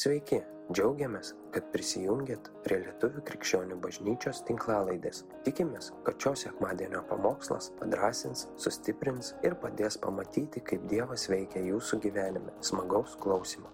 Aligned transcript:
Sveiki, 0.00 0.38
džiaugiamės, 0.72 1.34
kad 1.52 1.66
prisijungiat 1.74 2.46
prie 2.64 2.78
Lietuvų 2.86 3.20
krikščionių 3.28 3.76
bažnyčios 3.84 4.38
tinklalaidės. 4.48 5.26
Tikimės, 5.44 5.90
kad 6.06 6.16
šios 6.24 6.46
sekmadienio 6.46 7.02
pamokslas 7.10 7.68
padrasins, 7.76 8.46
sustiprins 8.64 9.34
ir 9.44 9.58
padės 9.60 9.98
pamatyti, 10.00 10.62
kaip 10.64 10.86
Dievas 10.88 11.26
veikia 11.28 11.60
jūsų 11.66 11.98
gyvenime. 12.06 12.54
Smagaus 12.64 13.18
klausimų. 13.20 13.68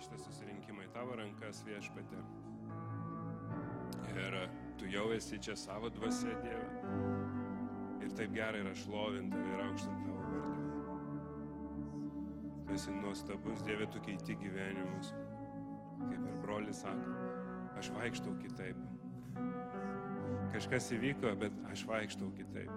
Šitą 0.00 0.22
susirinkimą 0.22 0.86
į 0.86 0.92
tavo 0.94 1.18
rankas 1.20 1.60
viešpatė. 1.68 2.24
Ir 4.14 4.38
tu 4.80 4.88
jau 4.88 5.10
esi 5.18 5.42
čia 5.44 5.58
savo 5.60 5.92
dvasia, 5.92 6.32
Dieve. 6.40 6.96
Ir 8.00 8.16
taip 8.16 8.32
gerai 8.32 8.64
yra 8.64 8.72
šlovinti 8.86 9.44
ir 9.44 9.66
aukštinti 9.66 10.08
tavo 10.08 10.24
vardą. 10.24 10.49
Tu 12.70 12.74
esi 12.74 12.92
nuostabus, 12.94 13.62
Dieve, 13.66 13.86
tu 13.90 13.98
keiti 13.98 14.36
gyvenimus. 14.38 15.08
Kaip 15.98 16.20
ir 16.22 16.34
brolis 16.38 16.84
sako, 16.84 17.14
aš 17.80 17.88
vaikštau 17.96 18.36
kitaip. 18.38 18.76
Kažkas 20.54 20.86
įvyko, 20.94 21.32
bet 21.40 21.56
aš 21.72 21.82
vaikštau 21.88 22.28
kitaip. 22.36 22.70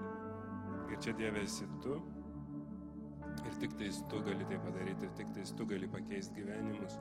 Ir 0.90 0.98
čia 0.98 1.13
Dieve 1.20 1.44
esi 1.45 1.68
tu. 1.85 1.99
Ir 3.44 3.59
tik 3.62 3.77
tais 3.77 3.99
tu 4.09 4.23
gali 4.26 4.49
tai 4.49 4.58
padaryti, 4.66 5.05
ir 5.05 5.13
tik 5.20 5.30
tais 5.35 5.54
tu 5.54 5.68
gali 5.70 5.85
pakeisti 5.94 6.41
gyvenimus, 6.41 6.98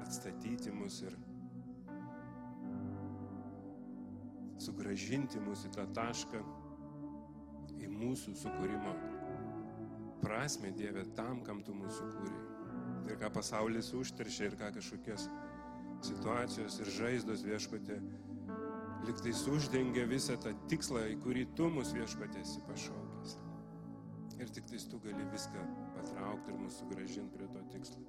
atstatyti 0.00 0.72
mus 0.72 1.02
ir 1.04 1.18
sugražinti 4.56 5.44
mus 5.44 5.68
į 5.68 5.74
tą 5.76 5.84
tašką, 6.00 6.40
į 7.76 7.92
mūsų 7.92 8.38
sukūrimo 8.40 8.96
prasme 10.24 10.72
Dieve 10.74 11.04
tam, 11.18 11.44
kam 11.46 11.62
tu 11.64 11.76
mūsų 11.76 12.10
kūrė. 12.16 12.42
Ir 13.10 13.20
ką 13.20 13.30
pasaulis 13.36 13.92
užteršia, 13.94 14.48
ir 14.48 14.58
ką 14.60 14.72
kažkokios 14.78 15.28
situacijos 16.04 16.80
ir 16.80 16.92
žaizdos 16.98 17.44
viešpatė 17.46 18.00
liktais 19.04 19.44
uždengia 19.48 20.06
visą 20.08 20.36
tą 20.40 20.52
tikslą, 20.70 21.04
į 21.12 21.16
kurį 21.24 21.44
tu 21.58 21.68
mus 21.72 21.92
viešpatė 21.96 22.40
esi 22.40 22.62
pašaukęs. 22.68 23.36
Ir 24.40 24.52
tik 24.56 24.66
tais 24.70 24.86
tu 24.90 24.98
gali 25.04 25.26
viską 25.32 25.64
patraukti 25.94 26.52
ir 26.52 26.60
mūsų 26.62 26.88
gražinti 26.90 27.36
prie 27.36 27.48
to 27.52 27.64
tikslo. 27.74 28.00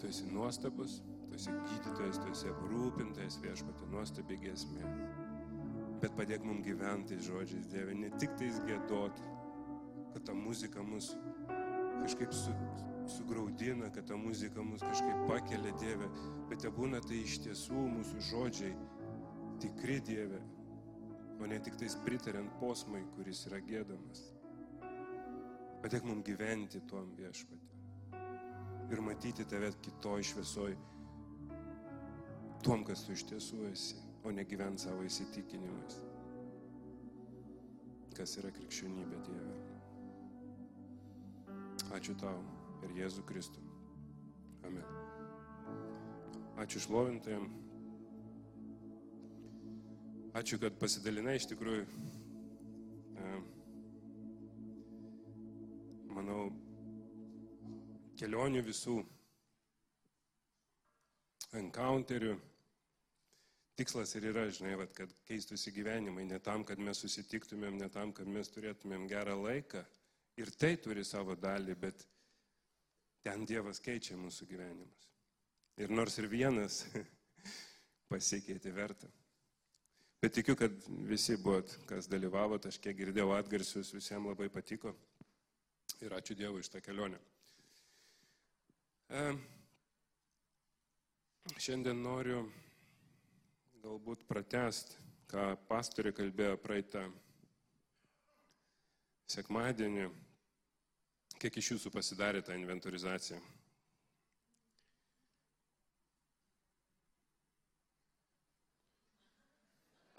Tu 0.00 0.08
esi 0.08 0.28
nuostabus, 0.30 1.00
tu 1.26 1.36
esi 1.36 1.54
gydytojas, 1.66 2.20
tu 2.22 2.30
esi 2.30 2.52
aprūpintojas 2.52 3.40
viešpatė, 3.42 3.90
nuostabi 3.92 4.38
gesmė. 4.46 4.94
Bet 6.00 6.14
padėk 6.16 6.46
mums 6.46 6.64
gyventi 6.64 7.18
žodžiais, 7.20 7.68
Dieve, 7.74 7.94
ne 7.98 8.08
tik 8.22 8.32
tais 8.40 8.62
gėdoti, 8.64 9.26
kad 10.12 10.24
ta 10.26 10.34
muzika 10.34 10.82
mus 10.82 11.12
kažkaip 12.00 12.32
su, 12.32 12.54
sugraudina, 13.16 13.90
kad 13.92 14.06
ta 14.08 14.16
muzika 14.16 14.62
mus 14.62 14.80
kažkaip 14.80 15.26
pakelia 15.28 15.72
Dievę, 15.80 16.08
bet 16.50 16.62
te 16.64 16.70
būna 16.74 17.00
tai 17.04 17.22
iš 17.24 17.40
tiesų 17.46 17.86
mūsų 17.96 18.24
žodžiai 18.30 18.74
tikri 19.60 20.00
Dieve, 20.04 20.40
o 21.40 21.48
ne 21.48 21.58
tik 21.60 21.76
tais 21.80 21.96
pritariant 22.04 22.52
posmai, 22.60 23.02
kuris 23.16 23.46
yra 23.48 23.60
gėdamas. 23.64 24.28
Padėk 25.80 26.04
mums 26.04 26.26
gyventi 26.26 26.82
tuom 26.88 27.14
viešpatį 27.16 27.70
ir 28.90 29.00
matyti 29.06 29.46
tave 29.46 29.70
kitoj 29.84 30.24
šviesoj, 30.32 30.74
tuom, 32.64 32.84
kas 32.84 33.04
tu 33.06 33.14
iš 33.14 33.24
tiesų 33.30 33.64
esi, 33.70 34.00
o 34.26 34.34
ne 34.34 34.44
gyventi 34.44 34.88
savo 34.88 35.06
įsitikinimais. 35.06 36.00
Kas 38.18 38.36
yra 38.42 38.50
krikščionybė 38.52 39.22
Dieve. 39.28 39.69
Ačiū 41.96 42.14
tau 42.20 42.38
ir 42.86 42.92
Jėzų 43.00 43.24
Kristų. 43.26 43.62
Amen. 44.68 44.86
Ačiū 46.62 46.82
šlovintojam. 46.84 47.48
Ačiū, 50.38 50.60
kad 50.62 50.76
pasidalinai 50.78 51.34
iš 51.40 51.48
tikrųjų. 51.50 51.86
E, 53.18 53.32
manau, 56.14 56.44
kelionių 58.20 58.62
visų 58.68 59.00
encounterių 61.58 62.36
tikslas 63.80 64.12
ir 64.18 64.28
yra, 64.30 64.44
žinai, 64.52 64.76
vat, 64.78 64.92
kad 64.94 65.12
keistųsi 65.26 65.72
gyvenimai, 65.72 66.26
ne 66.28 66.38
tam, 66.44 66.62
kad 66.68 66.78
mes 66.78 67.00
susitiktumėm, 67.00 67.78
ne 67.80 67.88
tam, 67.90 68.12
kad 68.12 68.28
mes 68.28 68.52
turėtumėm 68.52 69.08
gerą 69.08 69.38
laiką, 69.40 69.82
Ir 70.38 70.50
tai 70.56 70.76
turi 70.80 71.04
savo 71.04 71.34
dalį, 71.36 71.74
bet 71.80 72.04
ten 73.24 73.44
Dievas 73.48 73.80
keičia 73.82 74.16
mūsų 74.16 74.46
gyvenimus. 74.48 75.08
Ir 75.80 75.90
nors 75.92 76.18
ir 76.20 76.28
vienas 76.30 76.84
pasikeitė 78.10 78.72
vertą. 78.74 79.10
Bet 80.20 80.34
tikiu, 80.36 80.52
kad 80.56 80.74
visi 81.08 81.38
buvot, 81.40 81.72
kas 81.88 82.08
dalyvavot, 82.12 82.66
aš 82.68 82.76
kiek 82.84 82.98
girdėjau 82.98 83.30
atgarsius, 83.38 83.94
visiems 83.96 84.28
labai 84.28 84.50
patiko. 84.52 84.92
Ir 86.04 86.12
ačiū 86.16 86.36
Dievui 86.36 86.60
iš 86.60 86.68
tą 86.72 86.82
kelionę. 86.84 87.16
E, 89.10 89.22
šiandien 91.56 91.98
noriu 92.04 92.44
galbūt 93.80 94.26
pratest, 94.28 94.92
ką 95.32 95.54
pastorė 95.70 96.12
kalbėjo 96.14 96.60
praeitą 96.60 97.06
sekmadienį 99.30 100.10
Kiek 101.40 101.54
iš 101.56 101.70
jūsų 101.72 101.90
pasidarė 101.94 102.42
tą 102.44 102.52
inventorizaciją? 102.52 103.38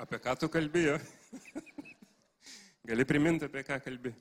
Apie 0.01 0.17
ką 0.17 0.33
tu 0.41 0.49
kalbėjo? 0.49 0.95
Gali 2.89 3.05
priminti, 3.05 3.45
apie 3.45 3.61
ką 3.67 3.77
kalbi? 3.85 4.15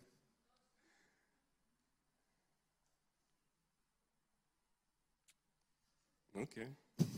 Ok. 6.45 6.59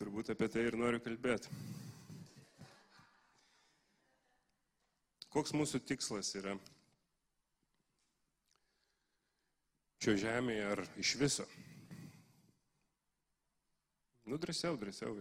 Turbūt 0.00 0.32
apie 0.32 0.48
tai 0.48 0.64
ir 0.70 0.80
noriu 0.80 1.04
kalbėti. 1.04 1.52
Koks 5.32 5.52
mūsų 5.56 5.82
tikslas 5.84 6.34
yra? 6.40 6.56
šio 10.08 10.14
žemėje 10.22 10.68
ar 10.72 10.80
iš 10.96 11.16
viso. 11.20 11.44
Nu, 14.28 14.38
drąsiau, 14.40 14.76
drąsiau. 14.80 15.18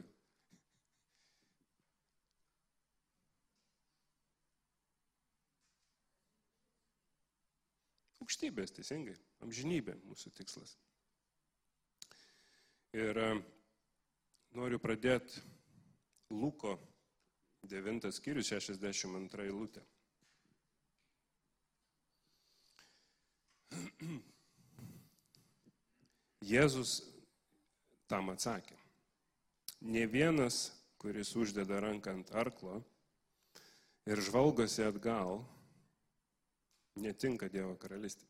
Aukštybės, 8.21 8.71
teisingai, 8.75 9.15
amžinybė 9.43 9.97
mūsų 10.03 10.31
tikslas. 10.39 10.75
Ir 12.95 13.19
e, 13.23 13.27
noriu 14.55 14.79
pradėti 14.83 15.43
Luko 16.31 16.75
9 17.63 18.11
skyrius 18.15 18.51
62 18.51 19.47
eilutė. 19.47 19.83
Jėzus 26.51 27.01
tam 28.07 28.29
atsakė. 28.33 28.77
Ne 29.81 30.07
vienas, 30.09 30.71
kuris 30.97 31.35
uždeda 31.37 31.81
ranką 31.83 32.11
ant 32.17 32.31
arklo 32.33 32.79
ir 34.07 34.21
žvalgosi 34.23 34.85
atgal, 34.87 35.43
netinka 36.97 37.49
Dievo 37.51 37.75
karalystė. 37.77 38.25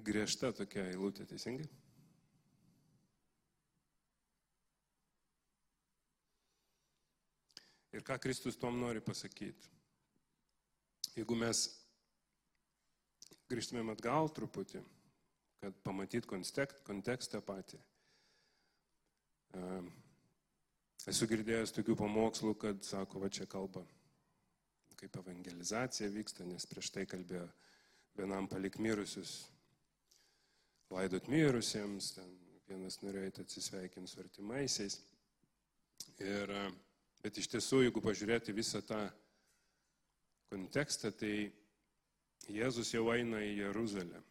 Griežta 0.00 0.48
tokia 0.56 0.86
eilutė, 0.88 1.26
teisingai? 1.28 1.68
Ir 7.92 8.06
ką 8.06 8.16
Kristus 8.22 8.56
tom 8.56 8.78
nori 8.80 9.02
pasakyti? 9.04 9.79
Jeigu 11.20 11.36
mes 11.36 11.66
grįžtumėm 13.50 13.90
atgal 13.92 14.30
truputį, 14.32 14.80
kad 15.60 15.76
pamatyt 15.84 16.24
kontekstą 16.24 17.42
patį. 17.44 17.76
Esu 21.10 21.28
girdėjęs 21.28 21.74
tokių 21.76 21.98
pamokslų, 22.00 22.54
kad 22.62 22.80
sako, 22.88 23.20
va 23.20 23.28
čia 23.28 23.44
kalba, 23.50 23.84
kaip 24.96 25.20
evangelizacija 25.20 26.08
vyksta, 26.14 26.48
nes 26.48 26.64
prieš 26.70 26.88
tai 26.94 27.04
kalbėjo 27.10 27.44
vienam 28.16 28.48
palik 28.48 28.80
mirusius, 28.80 29.42
laidot 30.88 31.28
mirusiems, 31.28 32.14
ten 32.16 32.32
vienas 32.70 33.02
norėjo 33.04 33.44
atsisveikinti 33.44 34.08
su 34.08 34.24
artimaisiais. 34.24 35.02
Ir, 36.24 36.56
bet 37.20 37.44
iš 37.44 37.52
tiesų, 37.58 37.84
jeigu 37.90 38.00
pažiūrėti 38.08 38.56
visą 38.56 38.80
tą 38.88 39.04
kontekstą, 40.50 41.12
tai 41.14 41.50
Jėzus 42.50 42.90
jau 42.94 43.04
eina 43.14 43.38
į 43.44 43.52
Jeruzalę. 43.60 44.22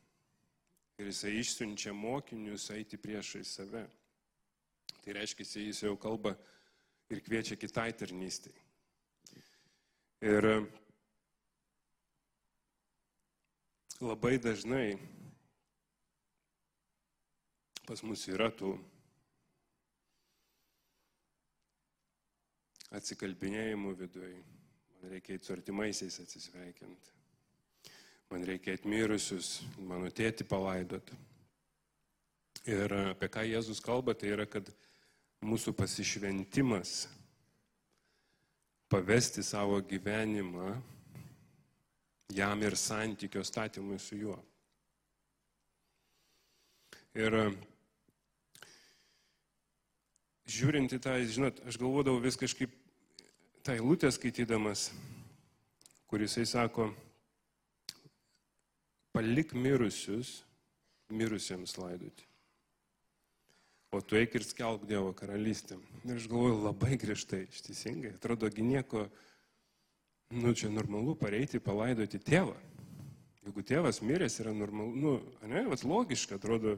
Ir 1.00 1.08
jisai 1.08 1.38
išsiunčia 1.40 1.94
mokinius 1.96 2.68
eiti 2.76 3.00
priešai 3.00 3.46
save. 3.48 3.86
Tai 5.00 5.16
reiškia, 5.16 5.46
jis 5.64 5.84
jau 5.86 5.94
kalba 5.96 6.34
ir 7.10 7.22
kviečia 7.24 7.56
kitai 7.56 7.94
tarnystai. 7.96 8.52
Ir 10.20 10.50
labai 14.04 14.36
dažnai 14.44 15.00
pas 17.88 18.04
mus 18.04 18.28
yra 18.30 18.52
tų 18.52 18.76
atsikalbinėjimų 23.00 23.96
viduje. 24.04 24.59
Man 25.00 25.12
reikia 25.12 25.40
su 25.42 25.54
artimaisiais 25.54 26.20
atsisveikinti. 26.20 27.12
Man 28.30 28.44
reikia 28.46 28.76
atmirusius, 28.76 29.62
mano 29.88 30.12
tėti 30.12 30.46
palaidot. 30.46 31.14
Ir 32.70 32.94
apie 33.14 33.30
ką 33.32 33.46
Jėzus 33.48 33.80
kalba, 33.82 34.14
tai 34.14 34.34
yra, 34.36 34.46
kad 34.46 34.68
mūsų 35.42 35.74
pasišventimas 35.80 37.08
pavesti 38.92 39.42
savo 39.46 39.80
gyvenimą 39.88 40.74
jam 42.36 42.62
ir 42.62 42.76
santykio 42.78 43.44
statymui 43.48 44.00
su 44.04 44.20
juo. 44.20 44.38
Ir 47.18 47.40
žiūrint 50.50 50.94
į 50.94 51.00
tą, 51.02 51.16
žinot, 51.26 51.64
aš 51.70 51.80
galvodavau 51.82 52.22
vis 52.22 52.38
kažkaip 52.38 52.76
tą 53.64 53.76
eilutę 53.76 54.12
skaitydamas, 54.12 54.90
kur 56.08 56.22
jisai 56.22 56.46
sako, 56.48 56.90
palik 59.14 59.54
mirusius, 59.54 60.44
mirusiems 61.10 61.78
laidoti. 61.78 62.26
O 63.92 64.02
tu 64.06 64.20
eik 64.20 64.36
ir 64.38 64.46
skelb 64.46 64.86
Dievo 64.86 65.10
karalystę. 65.18 65.80
Ir 66.06 66.20
aš 66.20 66.28
galvoju 66.30 66.60
labai 66.62 66.98
griežtai, 67.02 67.48
iš 67.50 67.64
teisingai. 67.66 68.14
Atrodo, 68.20 68.52
nieko, 68.62 69.08
nu 70.38 70.54
čia 70.54 70.70
normalu 70.70 71.16
pareiti, 71.18 71.62
palaidoti 71.64 72.22
tėvą. 72.22 72.54
Jeigu 73.48 73.64
tėvas 73.66 74.04
miręs 74.06 74.38
yra 74.44 74.54
normalu, 74.54 74.94
nu, 74.94 75.16
ne, 75.50 75.64
vas 75.72 75.82
logiška, 75.82 76.38
atrodo, 76.38 76.76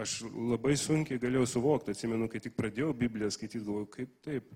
aš 0.00 0.22
labai 0.32 0.78
sunkiai 0.80 1.20
galėjau 1.20 1.44
suvokti, 1.58 1.92
atsimenu, 1.92 2.30
kai 2.32 2.40
tik 2.40 2.56
pradėjau 2.56 2.94
Bibliją 2.96 3.28
skaityti, 3.34 3.66
galvoju, 3.66 3.90
kaip 3.98 4.14
taip, 4.24 4.48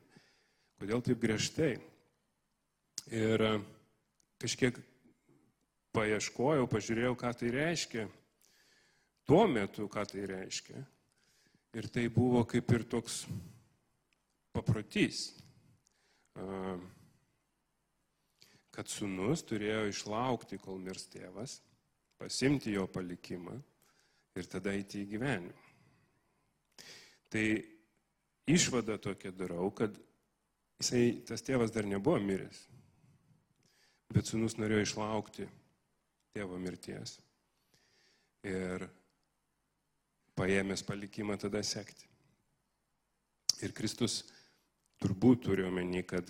kodėl 0.84 1.00
taip 1.00 1.16
griežtai. 1.16 1.78
Ir 3.08 3.42
kažkiek 4.42 4.76
paieškojau, 5.96 6.66
pažiūrėjau, 6.68 7.14
ką 7.16 7.30
tai 7.40 7.52
reiškia. 7.54 8.04
Tuo 9.24 9.46
metu, 9.48 9.88
ką 9.88 10.04
tai 10.10 10.26
reiškia. 10.28 10.84
Ir 11.80 11.88
tai 11.88 12.04
buvo 12.12 12.44
kaip 12.44 12.68
ir 12.76 12.84
toks 12.84 13.22
paprotys, 14.52 15.32
kad 18.76 18.92
sunus 18.92 19.40
turėjo 19.48 19.88
išlaukti, 19.88 20.60
kol 20.60 20.76
mirs 20.84 21.08
tėvas, 21.08 21.62
pasimti 22.20 22.76
jo 22.76 22.84
palikimą 22.92 23.56
ir 24.36 24.52
tada 24.52 24.76
eiti 24.76 25.00
į 25.00 25.12
gyvenimą. 25.16 25.68
Tai 27.32 27.46
išvada 28.52 29.00
tokia 29.00 29.32
darau, 29.32 29.72
kad 29.72 29.96
jisai, 30.82 31.20
tas 31.28 31.44
tėvas 31.44 31.72
dar 31.74 31.86
nebuvo 31.88 32.18
miręs, 32.22 32.64
bet 34.14 34.30
sunus 34.30 34.56
norėjo 34.58 34.86
išlaukti 34.86 35.48
tėvo 36.34 36.58
mirties. 36.60 37.18
Ir 38.44 38.88
paėmęs 40.36 40.82
palikimą 40.84 41.38
tada 41.40 41.62
sekti. 41.64 42.08
Ir 43.62 43.72
Kristus 43.72 44.24
turbūt 45.00 45.44
turi 45.46 45.64
omeny, 45.64 46.02
kad 46.04 46.28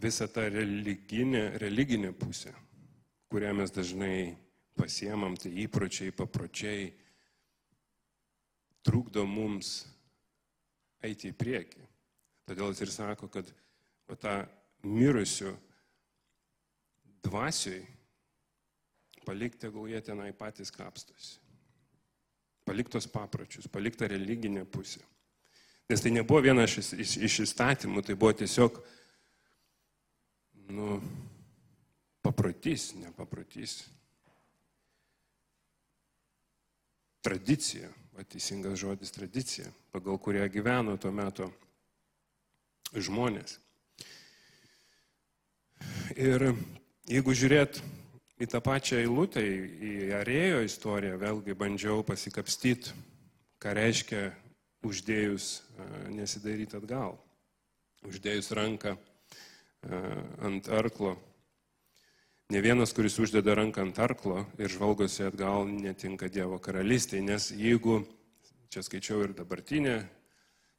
visa 0.00 0.26
ta 0.28 0.48
religinė, 0.50 1.58
religinė 1.60 2.12
pusė, 2.16 2.52
kurią 3.30 3.52
mes 3.60 3.72
dažnai 3.74 4.16
pasiemam, 4.76 5.36
tai 5.40 5.52
įpročiai, 5.64 6.12
papročiai, 6.16 6.90
trukdo 8.86 9.24
mums 9.26 9.84
eiti 11.06 11.30
į 11.32 11.36
priekį. 11.38 11.86
Todėl 12.46 12.70
jis 12.72 12.84
ir 12.84 12.92
sako, 12.94 13.28
kad 13.32 13.48
o 14.06 14.14
tą 14.18 14.36
mirusių 14.86 15.52
dvasioj 17.26 17.82
palikti, 19.26 19.70
gal 19.74 19.90
jie 19.90 20.00
tenai 20.06 20.30
patys 20.36 20.70
kapstosi. 20.74 21.40
Paliktos 22.66 23.06
papročius, 23.10 23.68
palikta 23.70 24.08
religinė 24.10 24.64
pusė. 24.66 25.02
Nes 25.90 26.02
tai 26.02 26.10
nebuvo 26.10 26.40
vienas 26.42 26.72
iš, 26.78 26.92
iš, 26.98 27.12
iš 27.28 27.40
įstatymų, 27.44 28.02
tai 28.02 28.16
buvo 28.18 28.32
tiesiog, 28.34 28.80
nu, 30.74 30.96
paprotys, 32.26 32.88
ne 32.98 33.12
paprotys. 33.14 33.84
Tradicija, 37.22 37.90
va 37.90 38.05
teisingas 38.24 38.78
žodis 38.80 39.12
tradicija, 39.12 39.68
pagal 39.92 40.18
kurią 40.22 40.46
gyveno 40.52 40.96
tuo 40.96 41.12
metu 41.12 41.50
žmonės. 42.94 43.58
Ir 46.16 46.48
jeigu 47.10 47.34
žiūrėt 47.36 47.82
į 48.40 48.48
tą 48.52 48.60
pačią 48.64 49.02
eilutę, 49.02 49.42
į 49.42 49.92
arėjo 50.20 50.62
istoriją, 50.64 51.18
vėlgi 51.20 51.56
bandžiau 51.58 52.04
pasikapstyti, 52.06 52.94
ką 53.60 53.74
reiškia 53.76 54.22
uždėjus 54.86 55.50
nesidaryti 56.14 56.76
atgal, 56.78 57.16
uždėjus 58.06 58.52
ranką 58.56 58.96
ant 60.46 60.68
arklo. 60.72 61.16
Ne 62.46 62.60
vienas, 62.62 62.92
kuris 62.94 63.16
uždeda 63.18 63.56
ranką 63.58 63.82
ant 63.82 63.96
arklo 63.98 64.44
ir 64.54 64.70
žvalgosi 64.70 65.24
atgal, 65.26 65.64
netinka 65.66 66.28
Dievo 66.30 66.60
karalystėje, 66.62 67.24
nes 67.26 67.48
jeigu, 67.50 68.04
čia 68.70 68.84
skaičiau 68.86 69.24
ir 69.24 69.32
dabartinė, 69.34 69.96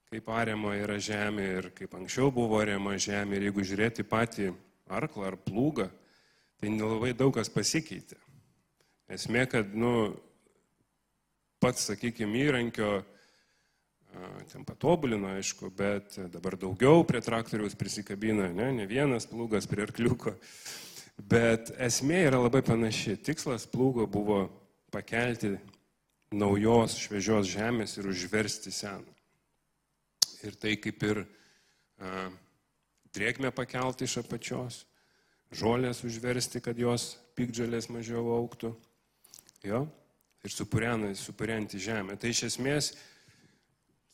kaip 0.07 0.29
ariama 0.31 0.77
yra 0.79 0.95
žemė 0.95 1.49
ir 1.57 1.67
kaip 1.75 1.97
anksčiau 1.99 2.31
buvo 2.31 2.61
ariama 2.61 2.95
žemė, 2.95 3.35
ir 3.35 3.49
jeigu 3.49 3.67
žiūrėti 3.67 4.07
patį 4.07 4.47
arklą 4.87 5.27
ar 5.27 5.35
plūgą, 5.43 5.89
tai 6.55 6.71
nelabai 6.71 7.11
daug 7.11 7.35
kas 7.35 7.51
pasikeitė. 7.51 8.15
Esmė, 9.11 9.43
kad, 9.51 9.75
nu, 9.75 10.15
pats, 11.59 11.91
sakykime, 11.91 12.47
įrankio 12.47 12.95
ten 14.55 14.63
patobulino, 14.63 15.35
aišku, 15.35 15.75
bet 15.75 16.15
dabar 16.31 16.55
daugiau 16.55 17.03
prie 17.03 17.19
traktoriaus 17.19 17.75
prisikabina, 17.75 18.47
ne, 18.55 18.71
ne 18.79 18.87
vienas 18.87 19.27
plūgas 19.27 19.67
prie 19.67 19.83
arkliuko. 19.83 20.39
Bet 21.17 21.71
esmė 21.81 22.27
yra 22.27 22.39
labai 22.43 22.61
panaši. 22.61 23.17
Tikslas 23.17 23.65
plūgo 23.69 24.05
buvo 24.05 24.43
pakelti 24.93 25.55
naujos 26.31 26.97
šviežios 27.01 27.47
žemės 27.49 27.97
ir 27.97 28.09
užversti 28.11 28.71
seną. 28.71 29.15
Ir 30.45 30.53
tai 30.61 30.75
kaip 30.77 31.01
ir 31.03 31.23
a, 31.23 32.27
drėgmę 33.15 33.49
pakelti 33.55 34.05
iš 34.05 34.19
apačios, 34.21 34.83
žolės 35.49 36.03
užversti, 36.05 36.61
kad 36.61 36.77
jos 36.77 37.15
pikdžalės 37.37 37.89
mažiau 37.89 38.27
auktų. 38.37 38.75
Jo? 39.65 39.87
Ir 40.45 40.53
supurenti 40.53 41.81
žemę. 41.81 42.15
Tai 42.19 42.29
iš 42.29 42.43
esmės, 42.51 42.91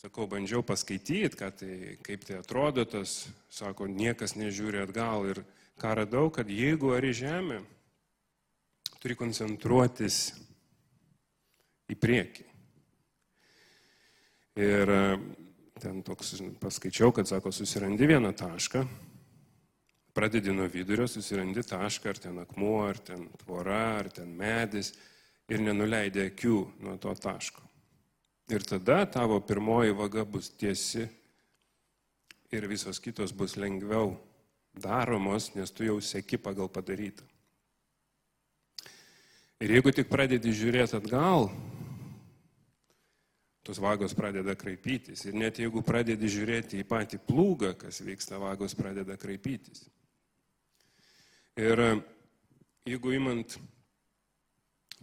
sakau, 0.02 0.26
bandžiau 0.32 0.64
paskaityti, 0.66 1.36
tai, 1.36 1.98
kaip 2.06 2.24
tai 2.28 2.40
atrodo, 2.40 2.86
tas, 2.88 3.26
sako, 3.52 3.90
niekas 3.92 4.38
nežiūri 4.40 4.82
atgal. 4.86 5.28
Ir 5.34 5.44
ką 5.82 5.94
radau, 6.00 6.30
kad 6.34 6.50
jeigu 6.50 6.94
ari 6.96 7.14
žemė, 7.16 7.62
turi 9.02 9.18
koncentruotis 9.20 10.18
į 11.92 11.98
priekį. 12.00 12.46
Ir 14.64 14.92
ten 15.82 16.04
toks 16.06 16.38
paskaičiau, 16.62 17.12
kad 17.16 17.28
sako, 17.28 17.52
susirandi 17.52 18.08
vieną 18.08 18.32
tašką, 18.38 18.84
pradedi 20.14 20.54
nuo 20.54 20.70
vidurio, 20.72 21.08
susirandi 21.10 21.66
tašką, 21.66 22.14
ar 22.14 22.22
ten 22.22 22.40
akmuo, 22.44 22.78
ar 22.86 23.02
ten 23.02 23.26
tvora, 23.42 23.82
ar 24.04 24.12
ten 24.14 24.30
medis 24.38 24.94
ir 25.50 25.64
nenuleidė 25.66 26.30
akių 26.30 26.60
nuo 26.86 26.96
to 27.02 27.12
taško. 27.18 27.66
Ir 28.54 28.64
tada 28.68 29.04
tavo 29.10 29.40
pirmoji 29.42 29.96
vaga 29.98 30.24
bus 30.28 30.52
tiesi 30.60 31.08
ir 32.54 32.68
visos 32.70 33.00
kitos 33.02 33.34
bus 33.34 33.58
lengviau 33.58 34.14
daromos, 34.74 35.52
nes 35.56 35.72
tu 35.72 35.86
jau 35.86 36.00
sėki 36.02 36.40
pagal 36.42 36.70
padarytą. 36.72 37.26
Ir 39.64 39.78
jeigu 39.78 39.94
tik 39.96 40.10
pradedi 40.12 40.52
žiūrėti 40.52 40.98
atgal, 40.98 41.48
tos 43.64 43.80
vagos 43.80 44.12
pradeda 44.18 44.58
kraipytis. 44.60 45.24
Ir 45.30 45.38
net 45.40 45.62
jeigu 45.62 45.84
pradedi 45.86 46.28
žiūrėti 46.28 46.82
į 46.82 46.88
patį 46.90 47.22
plūgą, 47.24 47.72
kas 47.80 48.02
vyksta, 48.04 48.42
vagos 48.42 48.76
pradeda 48.76 49.16
kraipytis. 49.20 49.86
Ir 51.56 51.80
e, 51.80 51.92
jeigu 52.90 53.14
imant, 53.16 53.56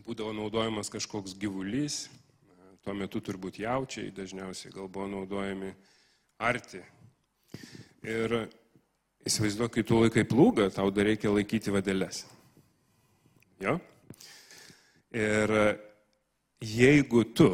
būdavo 0.05 0.35
naudojamas 0.37 0.93
kažkoks 0.93 1.39
gyvulys, 1.41 2.03
e, 2.11 2.71
tuo 2.85 2.93
metu 2.99 3.23
turbūt 3.25 3.63
jaučiai 3.63 4.13
dažniausiai 4.13 4.75
gal 4.75 4.91
buvo 4.93 5.09
naudojami 5.09 5.73
arti. 6.43 6.83
Ir 8.05 8.43
įsivaizduok, 9.29 9.75
kai 9.75 9.85
tu 9.87 10.01
laikai 10.01 10.25
plūgą, 10.29 10.71
tau 10.75 10.91
dar 10.95 11.09
reikia 11.11 11.33
laikyti 11.33 11.73
vadeles. 11.75 12.25
Jo? 13.61 13.77
Ir 15.13 15.53
e, 15.59 15.67
jeigu 16.65 17.25
tu 17.37 17.51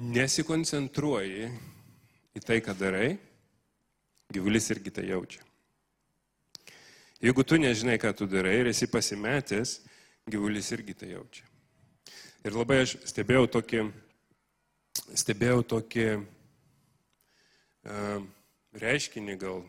nesikoncentruoji 0.00 1.50
į 2.36 2.42
tai, 2.46 2.60
ką 2.64 2.76
darai, 2.78 3.12
gyvulis 4.32 4.70
irgi 4.72 4.94
tai 4.94 5.08
jaučia. 5.10 5.42
Jeigu 7.20 7.44
tu 7.44 7.58
nežinai, 7.60 7.98
ką 8.00 8.14
tu 8.16 8.24
darai 8.30 8.62
ir 8.62 8.70
esi 8.70 8.88
pasimetęs, 8.88 9.80
gyvulis 10.30 10.70
irgi 10.72 10.94
tai 10.96 11.10
jaučia. 11.12 11.44
Ir 12.48 12.56
labai 12.56 12.78
aš 12.86 12.94
stebėjau 13.10 13.44
tokį, 13.58 13.82
stebėjau 15.20 15.60
tokį 15.74 16.06
reiškinį 18.80 19.36
gal 19.40 19.64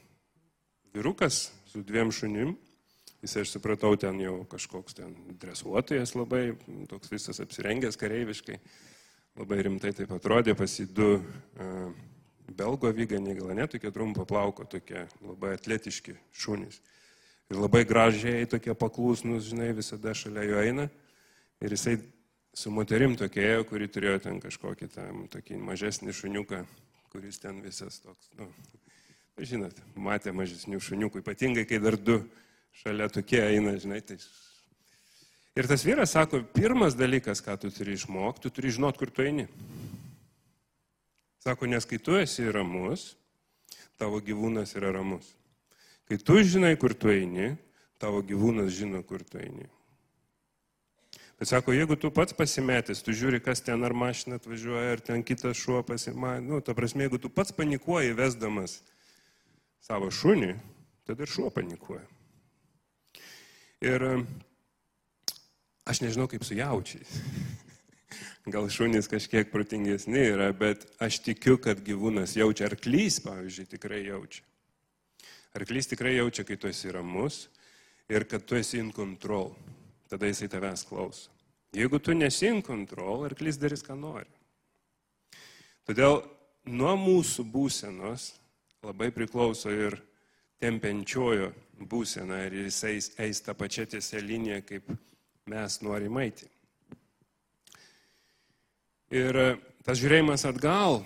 vyrukas 0.93 1.49
su 1.71 1.83
dviem 1.83 2.11
šunim. 2.11 2.55
Jis, 3.21 3.35
aš 3.37 3.51
supratau, 3.53 3.93
ten 4.01 4.17
jau 4.19 4.39
kažkoks 4.49 4.97
ten 4.97 5.11
dresuotojas 5.41 6.15
labai, 6.17 6.55
toks 6.89 7.11
visas 7.13 7.39
apsirengęs 7.43 7.99
kareiviškai. 8.01 8.57
Labai 9.37 9.61
rimtai 9.63 9.93
taip 9.95 10.09
atrodė, 10.11 10.55
pasidu 10.57 11.13
uh, 11.21 11.91
belgo 12.57 12.89
vyganiai, 12.91 13.37
gal 13.37 13.53
ne 13.55 13.67
tokie 13.69 13.91
trumpo 13.93 14.25
plauko, 14.27 14.65
tokie 14.65 15.05
labai 15.21 15.53
atletiški 15.55 16.17
šunys. 16.33 16.81
Ir 17.51 17.59
labai 17.59 17.83
gražiai 17.87 18.47
tokie 18.49 18.73
paklusnus, 18.73 19.49
žinai, 19.51 19.69
visada 19.77 20.15
šalia 20.17 20.47
jo 20.47 20.59
eina. 20.63 20.87
Ir 21.61 21.75
jisai 21.75 21.97
su 22.57 22.71
moterim 22.73 23.15
tokia 23.19 23.55
ėjo, 23.55 23.65
kuri 23.69 23.87
turėjo 23.91 24.21
ten 24.25 24.39
kažkokį 24.43 24.87
tam 24.95 25.25
tokį 25.31 25.59
mažesnį 25.61 26.15
šuniuką, 26.15 26.65
kuris 27.11 27.41
ten 27.43 27.59
visas 27.63 27.99
toks, 28.03 28.29
nu, 28.39 28.47
žinot, 29.37 29.75
matė 29.99 30.31
mažesnių 30.35 30.79
šuniukų, 30.83 31.21
ypatingai 31.23 31.65
kai 31.67 31.81
dar 31.83 31.97
du 31.99 32.21
šalia 32.81 33.09
tokie 33.11 33.41
eina, 33.43 33.75
žinai. 33.81 33.99
Tai... 34.05 34.17
Ir 35.59 35.67
tas 35.67 35.83
vyras 35.83 36.13
sako, 36.15 36.43
pirmas 36.55 36.95
dalykas, 36.95 37.43
ką 37.43 37.57
tu 37.59 37.71
turi 37.73 37.97
išmokti, 37.97 38.45
tu 38.45 38.53
turi 38.55 38.71
žinot, 38.71 38.99
kur 38.99 39.11
tu 39.11 39.25
eini. 39.25 39.47
Sako, 41.43 41.67
nes 41.67 41.87
kai 41.89 41.99
tu 41.99 42.15
esi 42.19 42.45
ramus, 42.53 43.15
tavo 43.99 44.21
gyvūnas 44.23 44.75
yra 44.77 44.93
ramus. 44.95 45.33
Kai 46.07 46.19
tu 46.21 46.37
žinai, 46.45 46.75
kur 46.79 46.93
tu 46.93 47.11
eini, 47.11 47.55
tavo 48.01 48.21
gyvūnas 48.25 48.71
žino, 48.75 49.03
kur 49.07 49.23
tu 49.25 49.41
eini. 49.41 49.67
Bet 51.41 51.49
sako, 51.49 51.73
jeigu 51.73 51.95
tu 51.97 52.11
pats 52.13 52.35
pasimetęs, 52.37 52.99
tu 53.01 53.15
žiūri, 53.17 53.39
kas 53.41 53.63
ten 53.65 53.81
ar 53.81 53.95
mašina 53.97 54.37
atvažiuoja, 54.37 54.91
ar 54.93 54.99
ten 55.01 55.23
kitas 55.25 55.57
šuo 55.57 55.79
pasimatė, 55.81 56.43
nu, 56.45 56.59
ta 56.61 56.75
prasme, 56.77 57.07
jeigu 57.07 57.17
tu 57.17 57.31
pats 57.33 57.55
panikuoji 57.57 58.13
vesdamas 58.13 58.75
savo 59.81 60.11
šunį, 60.13 60.51
tada 61.09 61.25
ir 61.25 61.33
šuo 61.33 61.49
panikuoja. 61.55 62.05
Ir 63.81 64.05
aš 65.89 66.03
nežinau, 66.05 66.29
kaip 66.29 66.45
su 66.45 66.59
jaučiais. 66.61 67.17
Gal 68.53 68.69
šunys 68.69 69.09
kažkiek 69.09 69.49
protingesni 69.49 70.21
yra, 70.35 70.51
bet 70.53 70.85
aš 71.01 71.23
tikiu, 71.25 71.57
kad 71.57 71.81
gyvūnas 71.81 72.37
jaučia. 72.37 72.69
Arklys, 72.69 73.17
pavyzdžiui, 73.25 73.69
tikrai 73.73 74.03
jaučia. 74.11 74.45
Arklys 75.57 75.89
tikrai 75.89 76.19
jaučia, 76.19 76.45
kai 76.45 76.61
tu 76.61 76.69
esi 76.69 76.93
ramus 76.93 77.47
ir 78.13 78.29
kad 78.29 78.45
tu 78.45 78.61
esi 78.61 78.77
in 78.77 78.93
control. 78.93 79.55
Tada 80.11 80.27
jisai 80.27 80.49
tavęs 80.51 80.83
klauso. 80.89 81.31
Jeigu 81.71 82.01
tu 82.03 82.11
nesi 82.11 82.49
in 82.51 82.59
control, 82.61 83.23
arklys 83.29 83.55
darys, 83.55 83.83
ką 83.85 83.95
nori. 83.95 84.27
Todėl 85.87 86.19
nuo 86.67 86.97
mūsų 86.99 87.45
būsenos 87.47 88.33
labai 88.83 89.07
priklauso 89.15 89.71
ir 89.71 89.95
tempiančiojo 90.61 91.53
būsena, 91.89 92.43
ir 92.45 92.59
jisai 92.65 92.97
eis 93.23 93.41
tą 93.45 93.55
pačią 93.57 93.87
tiesią 93.95 94.19
liniją, 94.25 94.59
kaip 94.67 94.91
mes 95.49 95.79
norime 95.81 96.27
eiti. 96.27 96.49
Ir 99.11 99.39
e, 99.39 99.47
tas 99.83 99.99
žiūrėjimas 99.99 100.43
atgal, 100.47 101.01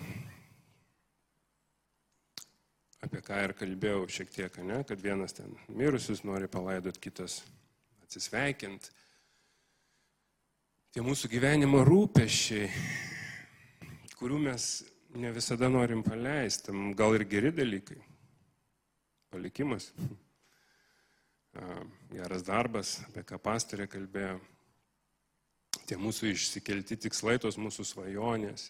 apie 3.05 3.21
ką 3.25 3.39
ir 3.45 3.53
kalbėjau 3.57 4.01
šiek 4.17 4.33
tiek, 4.33 4.59
ne, 4.65 4.81
kad 4.87 5.01
vienas 5.01 5.37
ten 5.37 5.53
mirusius 5.69 6.25
nori 6.27 6.49
palaidot, 6.51 6.97
kitas 7.01 7.43
atsisveikint. 8.05 8.89
Tie 10.95 11.03
mūsų 11.03 11.29
gyvenimo 11.33 11.83
rūpešiai, 11.83 12.69
kurių 14.15 14.39
mes 14.45 14.69
ne 15.19 15.31
visada 15.35 15.67
norim 15.71 16.03
paleisti, 16.05 16.71
gal 16.95 17.17
ir 17.17 17.25
geri 17.27 17.51
dalykai. 17.55 17.99
Palikimas, 19.33 19.89
geras 22.13 22.45
darbas, 22.47 23.01
apie 23.09 23.25
ką 23.27 23.39
pastorė 23.43 23.89
kalbėjo 23.91 24.37
tie 25.85 25.97
mūsų 26.01 26.31
išsikelti 26.31 26.97
tikslai, 27.05 27.37
tos 27.41 27.59
mūsų 27.61 27.85
svajonės. 27.85 28.69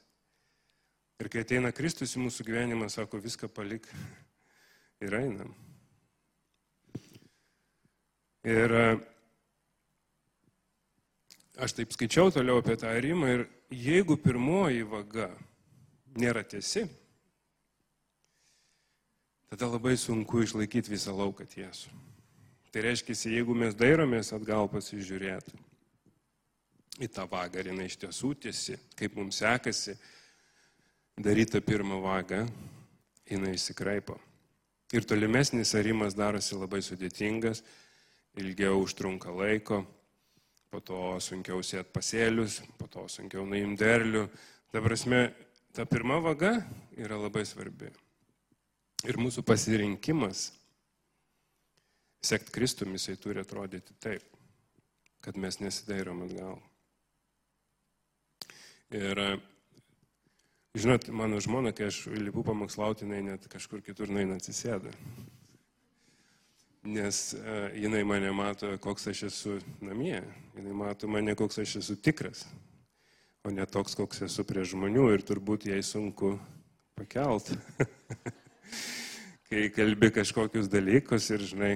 Ir 1.22 1.30
kai 1.32 1.46
ateina 1.46 1.72
Kristus 1.72 2.16
į 2.18 2.26
mūsų 2.26 2.44
gyvenimą, 2.50 2.90
sako, 2.92 3.22
viską 3.24 3.48
palik 3.48 3.88
ir 5.04 5.16
einam. 5.16 5.54
Ir 8.46 8.76
aš 11.58 11.76
taip 11.78 11.94
skaičiau 11.96 12.32
toliau 12.34 12.60
apie 12.62 12.76
tą 12.80 12.92
rimą 12.92 13.32
ir 13.32 13.46
jeigu 13.72 14.18
pirmoji 14.20 14.84
vaga 14.88 15.30
nėra 16.16 16.44
tiesi, 16.48 16.86
tada 19.52 19.70
labai 19.72 19.96
sunku 20.00 20.44
išlaikyti 20.44 20.92
visą 20.92 21.16
lauką 21.16 21.48
tiesų. 21.48 21.94
Tai 22.72 22.84
reiškia, 22.84 23.16
jeigu 23.32 23.56
mes 23.56 23.76
dairomės 23.78 24.34
atgal 24.36 24.68
pasižiūrėti, 24.68 25.56
į 27.00 27.08
tą 27.12 27.26
vagą, 27.28 27.60
ar 27.60 27.70
jinai 27.72 27.88
iš 27.90 27.98
tiesų 28.04 28.34
tiesi, 28.46 28.78
kaip 29.00 29.16
mums 29.16 29.40
sekasi 29.42 29.96
daryti 31.20 31.62
pirmą 31.64 32.02
vagą, 32.04 32.44
jinai 33.28 33.56
įsikraipo. 33.56 34.18
Ir 34.96 35.08
tolimesnis 35.08 35.74
arimas 35.76 36.16
darosi 36.16 36.56
labai 36.56 36.82
sudėtingas, 36.86 37.64
ilgiau 38.40 38.80
užtrunka 38.84 39.32
laiko, 39.32 39.82
po 40.76 40.82
to 40.84 41.02
sunkiau 41.24 41.62
sėt 41.64 41.88
pasėlius, 41.96 42.58
po 42.76 42.90
to 42.92 43.06
sunkiau 43.08 43.46
nuimti 43.48 43.80
derlių. 43.80 44.26
Ta 44.74 44.82
prasme, 44.84 45.30
ta 45.72 45.86
pirma 45.88 46.18
vaga 46.20 46.58
yra 47.00 47.16
labai 47.16 47.46
svarbi. 47.48 47.88
Ir 49.08 49.16
mūsų 49.22 49.46
pasirinkimas 49.48 50.50
sekti 52.26 52.52
Kristumi, 52.52 53.00
jisai 53.00 53.16
turi 53.22 53.40
atrodyti 53.40 53.96
taip, 54.04 54.26
kad 55.24 55.40
mes 55.40 55.62
nesidairom 55.64 56.26
atgal. 56.26 56.60
Ir 59.00 59.22
žinot, 60.76 61.08
mano 61.08 61.40
žmona, 61.40 61.72
kai 61.72 61.88
aš 61.88 62.02
lipu 62.20 62.44
pamokslauti, 62.44 63.08
jinai 63.08 63.24
net 63.30 63.48
kažkur 63.48 63.80
kitur 63.86 64.12
nueina 64.12 64.36
atsisėda. 64.42 64.92
Nes 66.86 67.34
uh, 67.34 67.72
jinai 67.74 68.04
mane 68.06 68.30
mato, 68.32 68.70
koks 68.78 69.08
aš 69.10 69.24
esu 69.32 69.58
namie. 69.82 70.22
Jinai 70.56 70.76
mato 70.78 71.10
mane, 71.10 71.34
koks 71.36 71.64
aš 71.64 71.80
esu 71.82 71.96
tikras. 71.98 72.46
O 73.46 73.52
ne 73.54 73.66
toks, 73.66 73.98
koks 73.98 74.22
esu 74.26 74.46
prie 74.46 74.66
žmonių 74.66 75.10
ir 75.14 75.26
turbūt 75.26 75.66
jai 75.70 75.82
sunku 75.86 76.36
pakelt. 76.98 77.52
kai 79.50 79.70
kalbi 79.70 80.10
kažkokius 80.12 80.70
dalykus 80.72 81.30
ir, 81.34 81.44
žinai, 81.46 81.74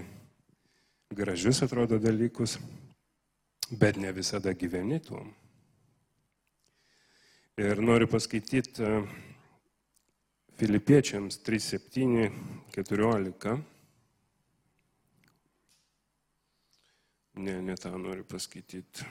gražius 1.13 1.61
atrodo 1.65 1.99
dalykus, 2.01 2.57
bet 3.71 3.97
ne 3.97 4.11
visada 4.13 4.53
gyveni 4.57 4.97
tuom. 5.05 5.29
Ir 7.59 7.81
noriu 7.83 8.07
paskaityti 8.07 8.85
e, 8.85 9.01
Filipiečiams 10.59 11.41
3, 11.43 11.59
7, 11.59 12.29
14. 12.75 13.57
Ne, 17.39 17.61
ne 17.61 17.75
tą 17.79 17.93
noriu 17.97 18.25
paskaityti. 18.27 19.05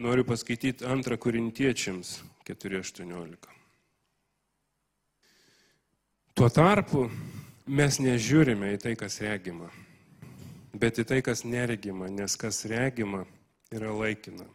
Noriu 0.00 0.24
paskaityti 0.24 0.86
antrą 0.88 1.18
korintiečiams 1.20 2.22
4.18. 2.48 3.36
Tuo 6.32 6.48
tarpu 6.48 7.04
mes 7.68 7.98
nežiūrime 8.00 8.72
į 8.72 8.80
tai, 8.80 8.94
kas 8.96 9.18
regima, 9.20 9.68
bet 10.72 11.02
į 11.02 11.04
tai, 11.12 11.20
kas 11.20 11.44
neregima, 11.44 12.08
nes 12.08 12.38
kas 12.40 12.64
regima, 12.72 13.26
yra 13.68 13.92
laikina, 13.92 14.48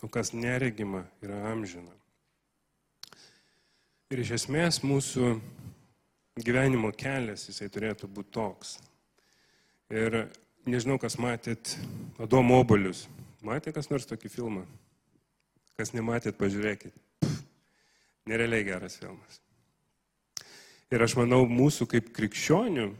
o 0.00 0.08
kas 0.08 0.32
neregima 0.32 1.04
yra 1.20 1.42
amžina. 1.52 1.92
Ir 4.08 4.24
iš 4.24 4.38
esmės 4.40 4.80
mūsų 4.86 5.34
gyvenimo 6.36 6.90
kelias 6.92 7.46
jisai 7.48 7.68
turėtų 7.72 8.08
būti 8.12 8.34
toks. 8.36 8.76
Ir 9.92 10.26
nežinau, 10.68 10.98
kas 11.00 11.16
matėt 11.22 11.76
Adomo 12.20 12.60
obolius. 12.60 13.06
Matė 13.46 13.72
kas 13.72 13.88
nors 13.92 14.08
tokį 14.08 14.30
filmą? 14.32 14.64
Kas 15.78 15.92
nematėt, 15.94 16.36
pažiūrėkit. 16.40 16.94
Pff, 17.22 17.42
nerealiai 18.28 18.66
geras 18.66 18.96
filmas. 19.00 19.40
Ir 20.92 21.02
aš 21.02 21.16
manau, 21.18 21.44
mūsų 21.48 21.88
kaip 21.90 22.12
krikščionių 22.14 22.90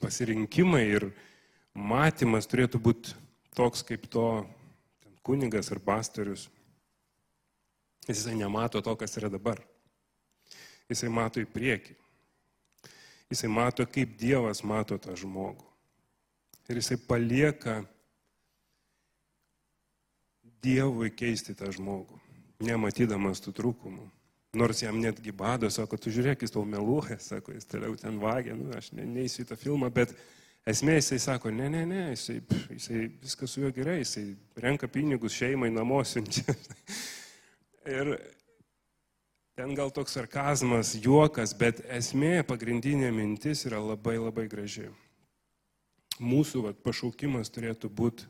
pasirinkimai 0.00 0.84
ir 0.96 1.10
matymas 1.74 2.48
turėtų 2.50 2.80
būti 2.82 3.14
toks 3.54 3.84
kaip 3.86 4.06
to 4.10 4.28
kunigas 5.24 5.70
ar 5.72 5.80
pastorius. 5.80 6.48
Jisai 8.08 8.36
nemato 8.36 8.82
to, 8.84 8.94
kas 9.00 9.16
yra 9.16 9.30
dabar. 9.32 9.62
Jisai 10.90 11.10
mato 11.12 11.40
į 11.40 11.48
priekį. 11.48 11.94
Jisai 13.32 13.48
mato, 13.48 13.86
kaip 13.88 14.18
Dievas 14.20 14.62
mato 14.66 14.98
tą 15.00 15.14
žmogų. 15.16 15.64
Ir 16.68 16.80
jisai 16.80 16.98
palieka 17.00 17.82
Dievui 20.64 21.10
keisti 21.12 21.52
tą 21.56 21.68
žmogų, 21.74 22.16
nematydamas 22.64 23.42
tų 23.44 23.52
trūkumų. 23.58 24.06
Nors 24.56 24.80
jam 24.84 24.96
netgi 25.02 25.32
bado, 25.34 25.68
sako, 25.72 25.98
tu 26.00 26.12
žiūrėk, 26.14 26.44
jis 26.46 26.54
tau 26.54 26.62
meluoja, 26.68 27.18
sako, 27.30 27.56
jis 27.56 27.68
toliau 27.68 27.96
ten 28.00 28.20
vagia, 28.22 28.56
nu, 28.56 28.70
aš 28.76 28.92
ne, 28.96 29.04
neįsiu 29.16 29.42
į 29.44 29.50
tą 29.50 29.58
filmą, 29.60 29.90
bet 29.92 30.14
esmė 30.70 31.00
jisai 31.00 31.18
sako, 31.20 31.52
ne, 31.52 31.68
ne, 31.72 31.82
ne, 31.90 32.04
jisai, 32.14 32.38
jisai 32.70 33.02
viskas 33.22 33.52
su 33.52 33.64
juo 33.64 33.72
gerai, 33.76 33.98
jisai 34.00 34.28
renka 34.64 34.88
pinigus 34.88 35.36
šeimai, 35.36 35.72
namo 35.74 36.00
siunčia. 36.06 36.54
Ir 37.98 38.14
ten 39.54 39.74
gal 39.74 39.90
toks 39.94 40.16
sarkazmas, 40.16 40.94
juokas, 40.98 41.54
bet 41.54 41.80
esmė, 41.94 42.42
pagrindinė 42.46 43.12
mintis 43.14 43.64
yra 43.68 43.78
labai 43.82 44.16
labai 44.18 44.48
graži. 44.50 44.90
Mūsų 46.22 46.66
vat, 46.68 46.82
pašaukimas 46.82 47.50
turėtų 47.54 47.90
būti 47.90 48.26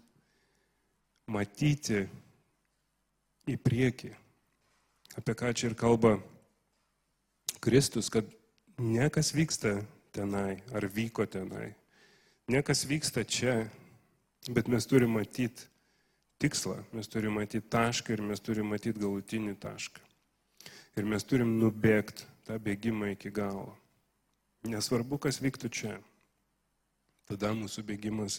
matyti 1.29 2.05
į 3.49 3.57
priekį. 3.61 4.13
Apie 5.21 5.35
ką 5.37 5.53
čia 5.57 5.71
ir 5.71 5.77
kalba 5.79 6.17
Kristus, 7.65 8.11
kad 8.13 8.29
niekas 8.81 9.33
vyksta 9.37 9.79
tenai 10.17 10.63
ar 10.73 10.89
vyko 10.89 11.27
tenai. 11.29 11.73
Niekas 12.49 12.85
vyksta 12.89 13.25
čia, 13.25 13.63
bet 14.53 14.69
mes 14.69 14.85
turime 14.89 15.21
matyti 15.21 15.69
tikslą, 16.41 16.83
mes 16.93 17.09
turime 17.09 17.41
matyti 17.41 17.65
tašką 17.73 18.17
ir 18.17 18.25
mes 18.25 18.43
turime 18.45 18.75
matyti 18.75 19.01
galutinį 19.01 19.57
tašką. 19.61 20.14
Ir 20.95 21.07
mes 21.11 21.25
turim 21.27 21.57
nubėgti 21.59 22.27
tą 22.47 22.59
bėgimą 22.63 23.15
iki 23.15 23.33
galo. 23.35 23.73
Nesvarbu, 24.65 25.19
kas 25.19 25.41
vyktų 25.43 25.71
čia. 25.73 25.95
Tada 27.29 27.51
mūsų 27.57 27.83
bėgimas 27.89 28.39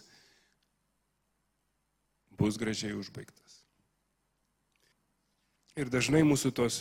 bus 2.38 2.58
gražiai 2.62 2.96
užbaigtas. 2.96 3.60
Ir 5.76 5.92
dažnai 5.92 6.22
mūsų 6.24 6.54
tos 6.56 6.80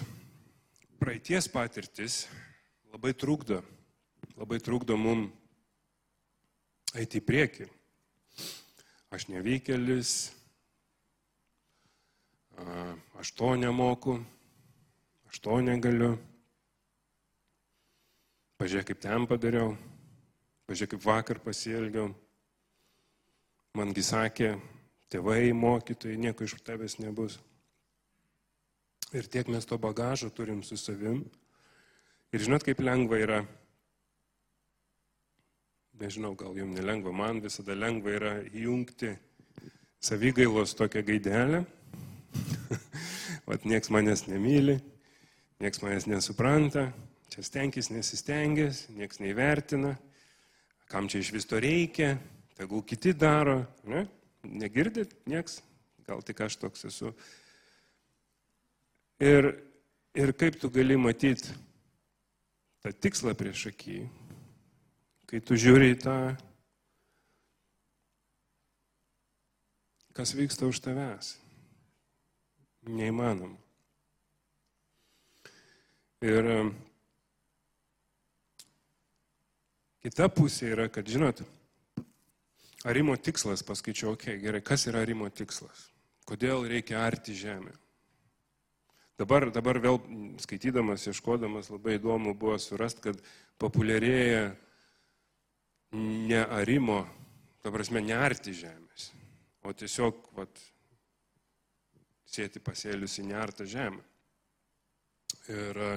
praeities 1.01 1.49
patirtis 1.51 2.25
labai 2.95 3.11
trukdo, 3.19 3.59
labai 4.39 4.61
trukdo 4.63 4.95
mum 5.01 5.27
eiti 6.95 7.19
į 7.19 7.27
priekį. 7.27 7.67
Aš 9.15 9.27
nevykėlis, 9.31 10.13
aš 13.19 13.35
to 13.35 13.51
nemoku, 13.59 14.21
aš 15.35 15.41
to 15.43 15.57
negaliu. 15.59 16.13
Pažiūrėk, 18.63 18.93
kaip 18.93 19.01
ten 19.03 19.25
padariau, 19.27 19.73
pažiūrėk, 20.71 20.93
kaip 20.93 21.03
vakar 21.03 21.41
pasielgiau. 21.43 22.13
Mangi 23.75 24.05
sakė, 24.07 24.53
tėvai, 25.11 25.51
mokytojai, 25.59 26.21
nieko 26.23 26.47
iš 26.47 26.55
tavęs 26.63 27.01
nebus. 27.03 27.41
Ir 29.11 29.27
tiek 29.27 29.51
mes 29.51 29.67
to 29.67 29.75
bagažo 29.75 30.31
turim 30.31 30.63
su 30.63 30.79
savim. 30.79 31.25
Ir 32.31 32.47
žinot, 32.47 32.63
kaip 32.63 32.79
lengva 32.79 33.19
yra, 33.19 33.43
nežinau, 35.99 36.37
gal 36.39 36.55
jums 36.55 36.79
nelengva, 36.79 37.11
man 37.11 37.43
visada 37.43 37.75
lengva 37.75 38.15
yra 38.15 38.35
įjungti 38.55 39.17
savigailos 39.99 40.79
tokią 40.79 41.03
gaidelę. 41.11 41.65
Vat 43.51 43.67
nieks 43.67 43.91
manęs 43.91 44.29
nemyli, 44.31 44.79
nieks 45.63 45.83
manęs 45.83 46.07
nesupranta, 46.11 46.89
čia 47.33 47.45
stenkis 47.47 47.91
nesistengęs, 47.91 48.89
nieks 48.95 49.21
neįvertina, 49.23 49.95
kam 50.91 51.09
čia 51.11 51.23
iš 51.23 51.33
vis 51.35 51.47
to 51.51 51.61
reikia, 51.63 52.17
tegul 52.59 52.85
kiti 52.87 53.15
daro, 53.19 53.63
ne? 53.89 54.07
negirdit, 54.45 55.15
nieks, 55.31 55.61
gal 56.07 56.23
tik 56.23 56.45
aš 56.45 56.59
toks 56.63 56.85
esu. 56.91 57.13
Ir, 59.23 59.55
ir 60.15 60.35
kaip 60.37 60.59
tu 60.61 60.71
gali 60.75 60.99
matyti 61.01 61.55
tą 62.85 62.93
tikslą 62.93 63.33
prieš 63.39 63.71
akį, 63.71 64.03
kai 65.31 65.41
tu 65.41 65.57
žiūri 65.57 65.95
į 65.95 66.01
tą, 66.05 66.19
kas 70.15 70.35
vyksta 70.37 70.69
už 70.69 70.83
tavęs. 70.85 71.35
Neįmanoma. 72.85 73.64
Ir 76.25 76.47
kita 80.05 80.31
pusė 80.33 80.71
yra, 80.73 80.87
kad, 80.89 81.05
žinot, 81.05 81.43
arimo 82.89 83.17
tikslas, 83.21 83.61
paskaičiau, 83.67 84.15
okei, 84.15 84.39
okay, 84.39 84.41
gerai, 84.41 84.63
kas 84.65 84.87
yra 84.89 85.03
arimo 85.05 85.29
tikslas? 85.29 85.91
Kodėl 86.25 86.65
reikia 86.71 87.03
arti 87.05 87.37
žemę? 87.37 87.75
Dabar, 89.21 89.51
dabar 89.53 89.79
vėl 89.85 90.01
skaitydamas, 90.43 91.05
ieškodamas 91.11 91.69
labai 91.71 91.99
įdomu 91.99 92.33
buvo 92.35 92.57
surasti, 92.59 93.05
kad 93.11 93.21
populiarėja 93.61 94.49
ne 95.93 96.41
arimo, 96.57 97.03
ta 97.61 97.71
prasme, 97.75 98.01
ne 98.01 98.17
arti 98.17 98.57
žemės, 98.65 99.11
o 99.63 99.77
tiesiog 99.77 100.25
vat, 100.41 100.65
sėti 102.27 102.65
pasėlius 102.65 103.21
į 103.21 103.29
neartą 103.29 103.69
žemę. 103.69 104.03
Ir 105.53 105.77
e, 105.77 105.93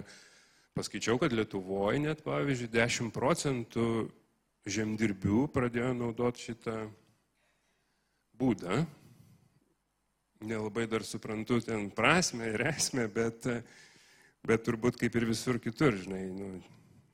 paskaičiau, 0.76 1.20
kad 1.22 1.34
Lietuvoje 1.36 2.02
net, 2.04 2.24
pavyzdžiui, 2.26 2.72
10 2.74 3.12
procentų 3.16 3.88
žemdirbių 4.68 5.48
pradėjo 5.56 5.94
naudoti 5.96 6.50
šitą 6.50 6.78
būdą. 8.38 8.82
Nelabai 10.48 10.86
dar 10.90 11.06
suprantu 11.08 11.62
ten 11.66 11.88
prasme 11.96 12.52
ir 12.52 12.66
esmę, 12.70 13.08
bet, 13.10 13.48
bet 14.46 14.66
turbūt 14.68 15.00
kaip 15.00 15.16
ir 15.18 15.26
visur 15.32 15.58
kitur, 15.64 15.96
žinai, 15.98 16.26
nu, 16.30 16.50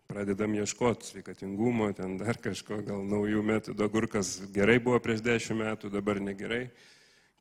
pradedam 0.09 0.57
ieškoti 0.57 1.07
sveikatingumo, 1.07 1.91
ten 1.95 2.17
dar 2.19 2.37
kažko, 2.41 2.81
gal 2.85 3.05
naujų 3.07 3.45
metodų, 3.47 3.85
agurkas 3.87 4.35
gerai 4.53 4.79
buvo 4.83 4.99
prieš 5.01 5.23
dešimt 5.23 5.61
metų, 5.63 5.93
dabar 5.93 6.19
negerai, 6.21 6.65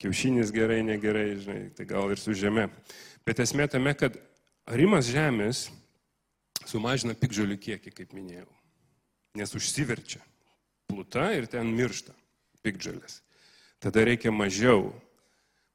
kiaušinis 0.00 0.52
gerai, 0.54 0.82
negerai, 0.86 1.26
žinai, 1.40 1.62
tai 1.76 1.88
gal 1.88 2.14
ir 2.14 2.22
su 2.22 2.36
žeme. 2.36 2.68
Bet 3.26 3.42
esmė 3.42 3.66
tame, 3.72 3.96
kad 3.98 4.16
arimas 4.68 5.08
žemės 5.10 5.66
sumažina 6.68 7.14
pikžolių 7.18 7.58
kiekį, 7.60 7.92
kaip 7.94 8.12
minėjau, 8.16 8.48
nes 9.38 9.54
užsiverčia 9.58 10.22
pluta 10.90 11.30
ir 11.36 11.48
ten 11.50 11.72
miršta 11.74 12.14
pikžolės. 12.62 13.20
Tada 13.82 14.04
reikia 14.06 14.30
mažiau 14.34 14.92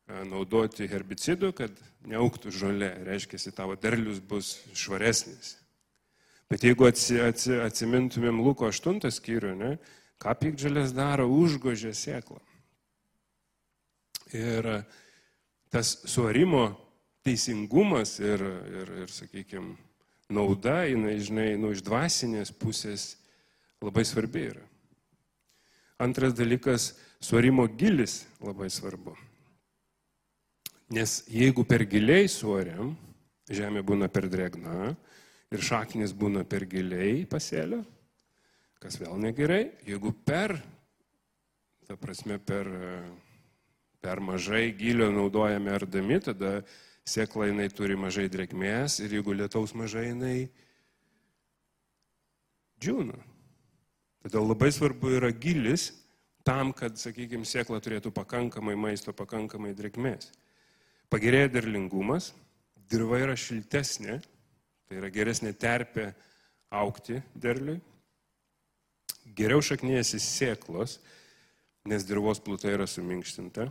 naudoti 0.08 0.88
herbicidų, 0.88 1.52
kad 1.56 1.80
neauktų 2.08 2.52
žolė, 2.56 2.92
reiškia, 3.08 3.40
tavo 3.52 3.76
derlius 3.76 4.22
bus 4.24 4.56
švaresnis. 4.78 5.58
Bet 6.48 6.64
jeigu 6.64 6.88
atsi, 6.88 7.18
atsi, 7.20 7.58
atsimintumėm 7.60 8.40
Luko 8.40 8.70
8 8.72 9.02
skyrių, 9.12 9.52
ne, 9.60 9.74
ką 10.22 10.32
pikdžalės 10.40 10.94
daro, 10.96 11.28
užgožė 11.28 11.92
sėklą. 11.92 12.40
Ir 14.32 14.70
tas 15.72 15.92
suarimo 16.08 16.70
teisingumas 17.28 18.18
ir, 18.24 18.42
ir, 18.72 18.94
ir 19.04 19.12
sakykime, 19.12 19.76
nauda, 20.32 20.86
jinai, 20.88 21.18
žinai, 21.24 21.50
nu, 21.60 21.74
iš 21.76 21.84
dvasinės 21.84 22.54
pusės 22.56 23.16
labai 23.84 24.06
svarbi 24.08 24.48
yra. 24.54 24.64
Antras 26.00 26.36
dalykas, 26.38 26.92
suarimo 27.20 27.66
gilis 27.80 28.22
labai 28.44 28.70
svarbu. 28.72 29.16
Nes 30.94 31.20
jeigu 31.28 31.66
per 31.68 31.84
giliai 31.90 32.30
suoriam, 32.32 32.94
žemė 33.52 33.84
būna 33.84 34.08
per 34.12 34.30
drėgna 34.32 34.94
ir 35.52 35.64
šaknis 35.64 36.14
būna 36.16 36.46
per 36.48 36.68
giliai 36.70 37.26
pasėlio, 37.28 37.82
kas 38.80 39.00
vėl 39.02 39.18
negerai, 39.20 39.66
jeigu 39.88 40.14
per, 40.24 40.56
ta 41.88 41.98
prasme, 42.00 42.38
per, 42.40 42.70
per 44.04 44.22
mažai 44.24 44.70
gilio 44.78 45.10
naudojame 45.12 45.74
ardami, 45.76 46.22
tada 46.24 46.62
sėkla 47.08 47.48
jinai 47.50 47.70
turi 47.72 47.96
mažai 48.00 48.28
drėgmės 48.32 49.00
ir 49.04 49.18
jeigu 49.18 49.36
lietaus 49.36 49.74
mažai 49.78 50.10
jinai 50.10 50.38
džiūna. 52.84 53.18
Todėl 54.28 54.50
labai 54.50 54.70
svarbu 54.76 55.14
yra 55.16 55.32
gilis 55.32 55.92
tam, 56.48 56.74
kad, 56.76 56.98
sakykime, 57.00 57.48
sėkla 57.48 57.80
turėtų 57.84 58.12
pakankamai 58.16 58.76
maisto, 58.80 59.14
pakankamai 59.16 59.74
drėgmės. 59.76 60.32
Pagerėja 61.12 61.52
derlingumas, 61.52 62.34
dirba 62.92 63.20
yra 63.24 63.36
šiltesnė, 63.40 64.20
tai 64.88 65.00
yra 65.00 65.12
geresnė 65.12 65.54
terpė 65.56 66.10
aukti 66.76 67.22
derliui. 67.36 67.80
Geriau 69.36 69.64
šaknyjasi 69.64 70.20
sėklos, 70.24 70.98
nes 71.88 72.04
dirvos 72.08 72.40
pluta 72.44 72.72
yra 72.72 72.88
suminkštinta. 72.88 73.70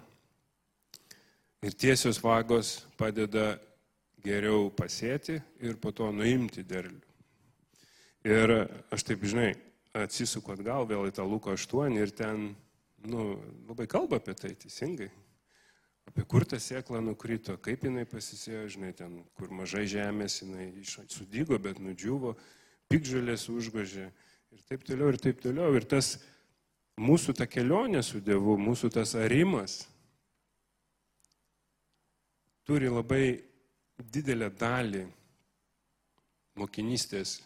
Ir 1.64 1.72
tiesios 1.72 2.18
vagos 2.20 2.82
padeda 3.00 3.54
geriau 4.26 4.68
pasėti 4.74 5.38
ir 5.64 5.78
po 5.80 5.92
to 5.94 6.10
nuimti 6.12 6.64
derlių. 6.66 7.00
Ir 8.26 8.52
aš 8.92 9.06
taip, 9.06 9.22
žinai, 9.22 9.54
atsisuku 9.94 10.52
atgal 10.52 10.86
vėl 10.88 11.06
į 11.08 11.14
tą 11.16 11.24
Luko 11.24 11.54
8 11.54 11.96
ir 11.96 12.12
ten, 12.14 12.50
nu, 13.06 13.36
labai 13.68 13.86
kalba 13.88 14.18
apie 14.20 14.34
tai 14.34 14.52
teisingai. 14.58 15.08
Apie 16.06 16.22
kur 16.28 16.44
ta 16.46 16.58
sėkla 16.62 17.00
nukrito, 17.02 17.56
kaip 17.62 17.86
jinai 17.86 18.04
pasisėjo, 18.06 18.66
žinai, 18.76 18.92
ten, 18.98 19.18
kur 19.38 19.50
mažai 19.54 19.86
žemės, 19.90 20.40
jinai 20.42 20.68
sudygo, 20.84 21.58
bet 21.62 21.80
nudžiuvo, 21.82 22.36
pikžalės 22.90 23.48
užgožė 23.50 24.06
ir 24.54 24.62
taip 24.68 24.84
toliau, 24.86 25.10
ir 25.10 25.18
taip 25.22 25.42
toliau. 25.42 25.72
Ir 25.74 25.86
tas 25.88 26.16
mūsų 27.00 27.34
ta 27.40 27.48
kelionė 27.50 28.04
su 28.06 28.20
Dievu, 28.22 28.54
mūsų 28.58 28.92
tas 28.94 29.16
arimas 29.18 29.84
turi 32.66 32.90
labai 32.90 33.26
didelę 34.12 34.50
dalį 34.58 35.04
mokinystės 36.60 37.38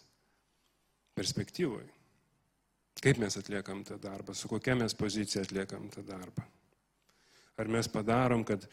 perspektyvoje. 1.17 1.89
Kaip 3.01 3.17
mes 3.21 3.37
atliekam 3.39 3.83
tą 3.87 3.97
darbą, 4.01 4.33
su 4.35 4.49
kokia 4.51 4.75
mes 4.77 4.93
pozicija 4.97 5.45
atliekam 5.45 5.87
tą 5.93 6.03
darbą. 6.05 6.43
Ar 7.57 7.69
mes 7.71 7.87
padarom, 7.91 8.43
kad 8.45 8.65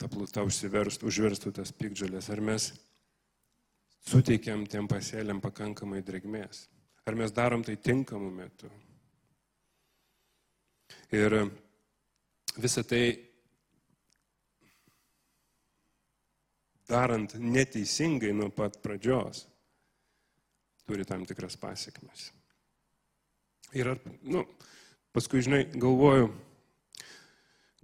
ta 0.00 0.08
pluta 0.08 0.42
užsiverstų, 0.46 1.08
užverstų 1.08 1.52
tas 1.60 1.72
pikdžalės, 1.76 2.30
ar 2.32 2.42
mes 2.44 2.70
suteikiam 4.08 4.64
tiem 4.68 4.88
pasėliam 4.88 5.40
pakankamai 5.44 6.00
drėgmės, 6.04 6.66
ar 7.06 7.18
mes 7.18 7.32
darom 7.36 7.64
tai 7.64 7.76
tinkamu 7.76 8.30
metu. 8.32 8.70
Ir 11.14 11.36
visą 12.56 12.84
tai 12.86 13.29
darant 16.90 17.36
neteisingai 17.38 18.32
nuo 18.36 18.50
pat 18.54 18.80
pradžios, 18.82 19.44
turi 20.86 21.06
tam 21.06 21.24
tikras 21.28 21.56
pasiekmes. 21.60 22.30
Ir, 23.78 23.92
nu, 24.26 24.42
paskui, 25.14 25.44
žinai, 25.46 25.62
galvoju, 25.78 26.32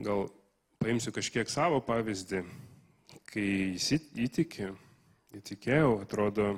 gal 0.03 0.27
paimsiu 0.83 1.14
kažkiek 1.14 1.51
savo 1.51 1.79
pavyzdį, 1.87 2.42
kai 3.31 3.51
įtikė, 4.27 4.73
įtikėjau, 5.38 6.01
atrodo, 6.03 6.57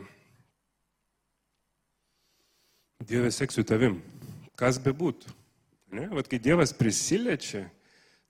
Dieve, 3.09 3.31
seksiu 3.31 3.63
tavim, 3.63 4.01
kas 4.59 4.81
bebūtų. 4.83 5.31
Ne? 5.95 6.09
Vat 6.13 6.27
kai 6.29 6.41
Dievas 6.43 6.75
prisiliečia, 6.77 7.63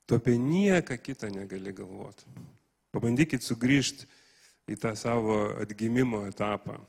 tu 0.05 0.15
apie 0.19 0.37
nieką 0.39 0.95
kitą 1.01 1.31
negali 1.33 1.73
galvoti. 1.75 2.27
Pabandykit 2.95 3.45
sugrįžti 3.45 4.07
į 4.69 4.77
tą 4.81 4.95
savo 4.97 5.37
atgimimo 5.61 6.23
etapą, 6.29 6.79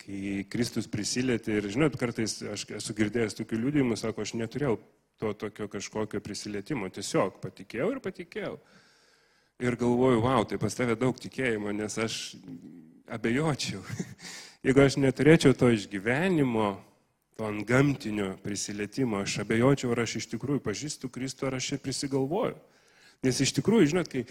kai 0.00 0.44
Kristus 0.50 0.88
prisilietė 0.90 1.58
ir, 1.58 1.68
žinot, 1.74 1.98
kartais 2.00 2.38
aš 2.52 2.66
esu 2.78 2.94
girdėjęs 2.96 3.36
tokių 3.38 3.58
liūdimų, 3.64 3.98
sako, 3.98 4.24
aš 4.24 4.34
neturėjau 4.38 4.78
to 5.20 5.32
tokio 5.36 5.68
kažkokio 5.68 6.20
prisilietimo, 6.24 6.88
tiesiog 6.88 7.40
patikėjau 7.42 7.90
ir 7.92 8.02
patikėjau. 8.04 8.54
Ir 9.60 9.76
galvoju, 9.76 10.22
wow, 10.24 10.46
tai 10.48 10.56
pas 10.56 10.72
tave 10.72 10.94
daug 10.96 11.18
tikėjimo, 11.20 11.74
nes 11.76 11.98
aš 12.00 12.20
abejočiau. 13.12 13.82
Jeigu 14.64 14.80
aš 14.80 14.96
neturėčiau 15.02 15.52
to 15.56 15.68
išgyvenimo, 15.74 16.70
to 17.36 17.48
ant 17.48 17.66
gamtinio 17.68 18.30
prisilietimo, 18.44 19.20
aš 19.20 19.42
abejočiau, 19.44 19.92
ar 19.92 20.02
aš 20.06 20.18
iš 20.22 20.30
tikrųjų 20.32 20.62
pažįstu 20.64 21.12
Kristų, 21.12 21.50
ar 21.50 21.58
aš 21.58 21.72
čia 21.72 21.78
prisigalvoju. 21.84 22.56
Nes 23.24 23.42
iš 23.44 23.52
tikrųjų, 23.58 23.92
žinot, 23.92 24.08
kai 24.08 24.24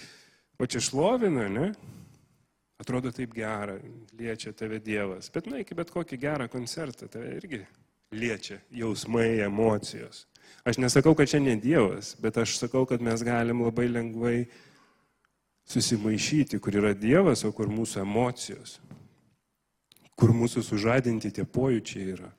O 0.59 0.67
čia 0.67 0.81
šlovina, 0.83 1.47
ne? 1.47 1.71
Atrodo 2.79 3.11
taip 3.11 3.33
gera, 3.35 3.77
liečia 4.15 4.51
tave 4.55 4.79
Dievas. 4.83 5.31
Bet 5.31 5.47
na, 5.51 5.59
iki 5.63 5.75
bet 5.75 5.91
kokį 5.91 6.19
gerą 6.19 6.47
koncertą 6.51 7.07
tave 7.11 7.31
irgi 7.37 7.61
liečia 8.15 8.59
jausmai, 8.71 9.39
emocijos. 9.45 10.25
Aš 10.67 10.79
nesakau, 10.81 11.13
kad 11.15 11.29
čia 11.29 11.39
ne 11.43 11.55
Dievas, 11.59 12.15
bet 12.19 12.37
aš 12.37 12.57
sakau, 12.59 12.85
kad 12.87 13.03
mes 13.03 13.23
galim 13.23 13.63
labai 13.63 13.87
lengvai 13.91 14.37
susimaišyti, 15.69 16.59
kur 16.59 16.75
yra 16.81 16.93
Dievas, 16.97 17.45
o 17.45 17.53
kur 17.55 17.69
mūsų 17.71 18.03
emocijos. 18.03 18.79
Kur 20.19 20.33
mūsų 20.35 20.63
sužadinti 20.65 21.31
tie 21.31 21.45
pojūčiai 21.47 22.13
yra. 22.15 22.31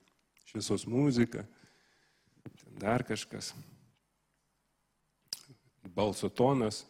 Šviesos 0.51 0.85
muzika, 0.91 1.47
dar 2.81 3.05
kažkas. 3.07 3.55
Balso 5.95 6.29
tonas. 6.29 6.83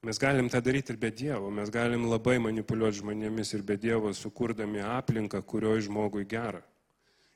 Mes 0.00 0.16
galim 0.16 0.48
tą 0.48 0.62
daryti 0.64 0.94
ir 0.94 0.96
be 0.96 1.10
Dievo, 1.12 1.50
mes 1.52 1.68
galim 1.68 2.06
labai 2.08 2.38
manipuliuoti 2.40 3.02
žmonėmis 3.02 3.50
ir 3.52 3.64
be 3.68 3.76
Dievo, 3.76 4.14
sukurdami 4.16 4.80
aplinką, 4.80 5.42
kurioje 5.44 5.84
žmogui 5.90 6.24
gera. 6.28 6.62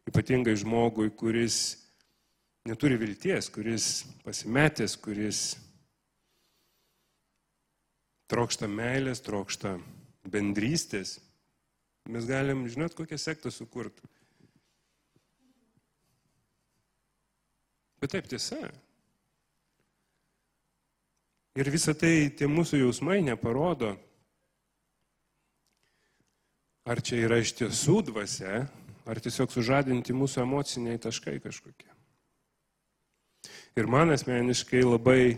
Ypatingai 0.09 0.55
žmogui, 0.57 1.11
kuris 1.13 1.59
neturi 2.65 2.97
vilties, 3.01 3.51
kuris 3.53 3.89
pasimetęs, 4.25 4.97
kuris 5.05 5.43
trokšta 8.33 8.69
meilės, 8.69 9.21
trokšta 9.21 9.77
bendrystės. 10.25 11.19
Mes 12.09 12.25
galim, 12.29 12.65
žinot, 12.69 12.97
kokią 12.97 13.21
sektą 13.21 13.53
sukurti. 13.53 14.09
Bet 18.01 18.17
taip 18.17 18.29
tiesa. 18.29 18.61
Ir 21.55 21.71
visą 21.71 21.95
tai 21.95 22.33
tie 22.35 22.49
mūsų 22.51 22.81
jausmai 22.81 23.21
neparodo, 23.23 23.93
ar 26.83 26.99
čia 26.99 27.21
yra 27.23 27.39
iš 27.39 27.53
tiesų 27.61 28.01
dvasia, 28.11 28.65
ar 29.07 29.21
tiesiog 29.23 29.53
sužadinti 29.55 30.17
mūsų 30.17 30.43
emociniai 30.43 30.99
taškai 30.99 31.37
kažkokie. 31.45 31.91
Ir 33.79 33.87
man 33.91 34.11
asmeniškai 34.15 34.83
labai 34.83 35.37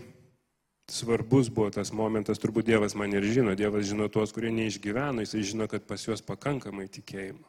svarbus 0.89 1.51
buvo 1.53 1.69
tas 1.75 1.91
momentas, 1.93 2.39
turbūt 2.41 2.65
Dievas 2.65 2.95
man 2.97 3.13
ir 3.13 3.25
žino, 3.27 3.53
Dievas 3.59 3.85
žino 3.85 4.07
tuos, 4.09 4.33
kurie 4.33 4.49
neišgyveno, 4.55 5.21
jisai 5.21 5.43
žino, 5.45 5.67
kad 5.69 5.85
pas 5.85 6.01
juos 6.01 6.23
pakankamai 6.25 6.87
tikėjimo. 6.97 7.45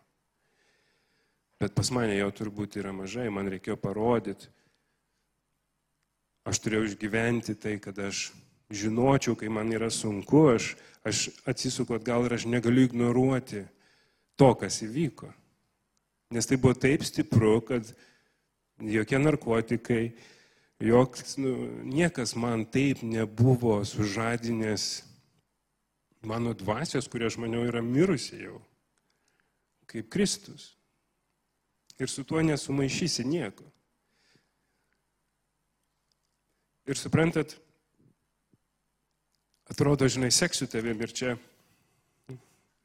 Bet 1.58 1.74
pas 1.74 1.88
mane 1.94 2.18
jau 2.18 2.28
turbūt 2.34 2.76
yra 2.82 2.92
mažai, 2.94 3.30
man 3.32 3.48
reikėjo 3.50 3.78
parodyti. 3.80 4.50
Aš 6.48 6.60
turėjau 6.64 6.84
išgyventi 6.88 7.56
tai, 7.58 7.76
kad 7.82 7.98
aš 8.00 8.28
žinočiau, 8.70 9.36
kai 9.36 9.48
man 9.48 9.72
yra 9.72 9.90
sunku, 9.90 10.48
aš, 10.54 10.74
aš 11.06 11.28
atsisuku 11.48 11.96
atgal 11.96 12.26
ir 12.26 12.36
aš 12.36 12.46
negaliu 12.50 12.88
ignoruoti 12.88 13.64
to, 14.36 14.52
kas 14.60 14.82
įvyko. 14.84 15.30
Nes 16.34 16.46
tai 16.46 16.58
buvo 16.60 16.76
taip 16.76 17.04
stipru, 17.08 17.56
kad 17.64 17.88
jokie 18.84 19.18
narkotikai, 19.18 20.02
joks, 20.84 21.38
nu, 21.40 21.54
niekas 21.88 22.36
man 22.36 22.66
taip 22.68 23.00
nebuvo 23.02 23.80
sužadinęs 23.88 24.88
mano 26.28 26.52
dvasios, 26.54 27.08
kurie 27.08 27.30
aš 27.30 27.38
maniau 27.40 27.64
yra 27.64 27.80
mirusi 27.82 28.42
jau, 28.42 28.60
kaip 29.88 30.10
Kristus. 30.12 30.74
Ir 31.98 32.10
su 32.12 32.22
tuo 32.22 32.42
nesumaišysi 32.44 33.24
nieko. 33.26 33.64
Ir 36.86 36.96
suprantat, 36.96 37.56
atrodo, 39.70 40.08
žinai, 40.08 40.30
seksiu 40.34 40.68
tavim 40.70 41.00
ir 41.04 41.12
čia, 41.14 41.36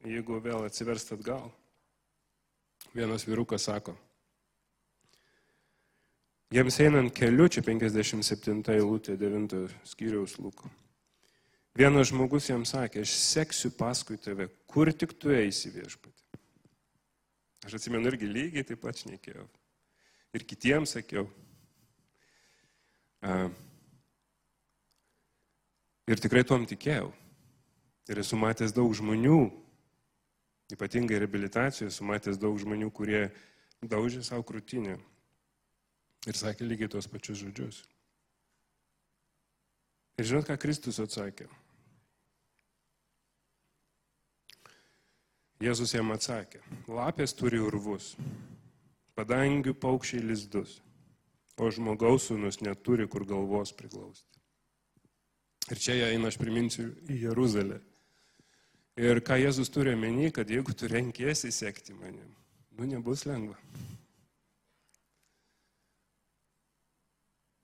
jeigu 0.04 0.40
vėl 0.44 0.66
atsiverst 0.68 1.14
atgal. 1.16 1.52
Vienas 2.94 3.26
vyrukas 3.26 3.66
sako, 3.66 3.96
jiems 6.54 6.78
einant 6.84 7.10
keliu, 7.16 7.48
čia 7.50 7.64
57 7.66 8.62
eilutė 8.76 9.16
9 9.18 9.64
skyriaus 9.90 10.38
lūko. 10.38 10.70
Vienas 11.74 12.12
žmogus 12.12 12.52
jam 12.52 12.68
sakė, 12.70 13.02
aš 13.02 13.16
seksiu 13.18 13.72
paskui 13.74 14.20
tave, 14.22 14.46
kur 14.70 14.92
tik 14.94 15.16
tu 15.18 15.34
eisi 15.34 15.72
viešpatį. 15.74 16.42
Aš 17.66 17.80
atsimenu 17.80 18.12
irgi 18.12 18.30
lygiai 18.30 18.68
taip 18.68 18.84
pat 18.84 19.00
šnekėjau. 19.02 19.48
Ir 20.38 20.46
kitiems 20.46 20.94
sakiau. 20.98 21.26
Uh, 23.24 23.48
Ir 26.08 26.20
tikrai 26.20 26.44
tuom 26.44 26.66
tikėjau. 26.68 27.12
Ir 28.12 28.20
esu 28.20 28.36
matęs 28.36 28.74
daug 28.76 28.92
žmonių 28.92 29.42
Ypatingai 30.72 31.20
reabilitacijoje 31.20 31.92
esu 31.92 32.06
matęs 32.08 32.40
daug 32.40 32.56
žmonių, 32.58 32.88
kurie 32.96 33.28
daužė 33.84 34.24
savo 34.24 34.46
krūtinę 34.48 34.96
ir 36.26 36.40
sakė 36.40 36.66
lygiai 36.66 36.90
tos 36.90 37.10
pačius 37.12 37.42
žodžius. 37.44 37.82
Ir 40.18 40.30
žinot, 40.30 40.48
ką 40.48 40.58
Kristus 40.62 41.02
atsakė? 41.04 41.50
Jėzus 45.64 45.94
jam 45.96 46.10
atsakė, 46.16 46.64
lapės 46.88 47.36
turi 47.38 47.60
urvus, 47.62 48.14
padangių 49.16 49.76
paukščiai 49.80 50.24
lizdus, 50.26 50.80
o 51.60 51.70
žmogaus 51.72 52.32
sūnus 52.32 52.60
neturi 52.66 53.08
kur 53.08 53.28
galvos 53.28 53.72
priglausti. 53.76 54.43
Ir 55.72 55.80
čia 55.80 55.96
eina, 56.10 56.28
aš 56.28 56.38
priminsiu, 56.42 56.90
į 57.08 57.22
Jeruzalę. 57.30 57.80
Ir 59.00 59.24
ką 59.26 59.40
Jėzus 59.40 59.72
turi 59.74 59.94
omeny, 59.96 60.30
kad 60.34 60.50
jeigu 60.52 60.76
tu 60.78 60.90
renkėsi 60.92 61.50
sekti 61.54 61.96
manim, 61.98 62.30
nu 62.78 62.86
nebus 62.90 63.24
lengva. 63.26 63.56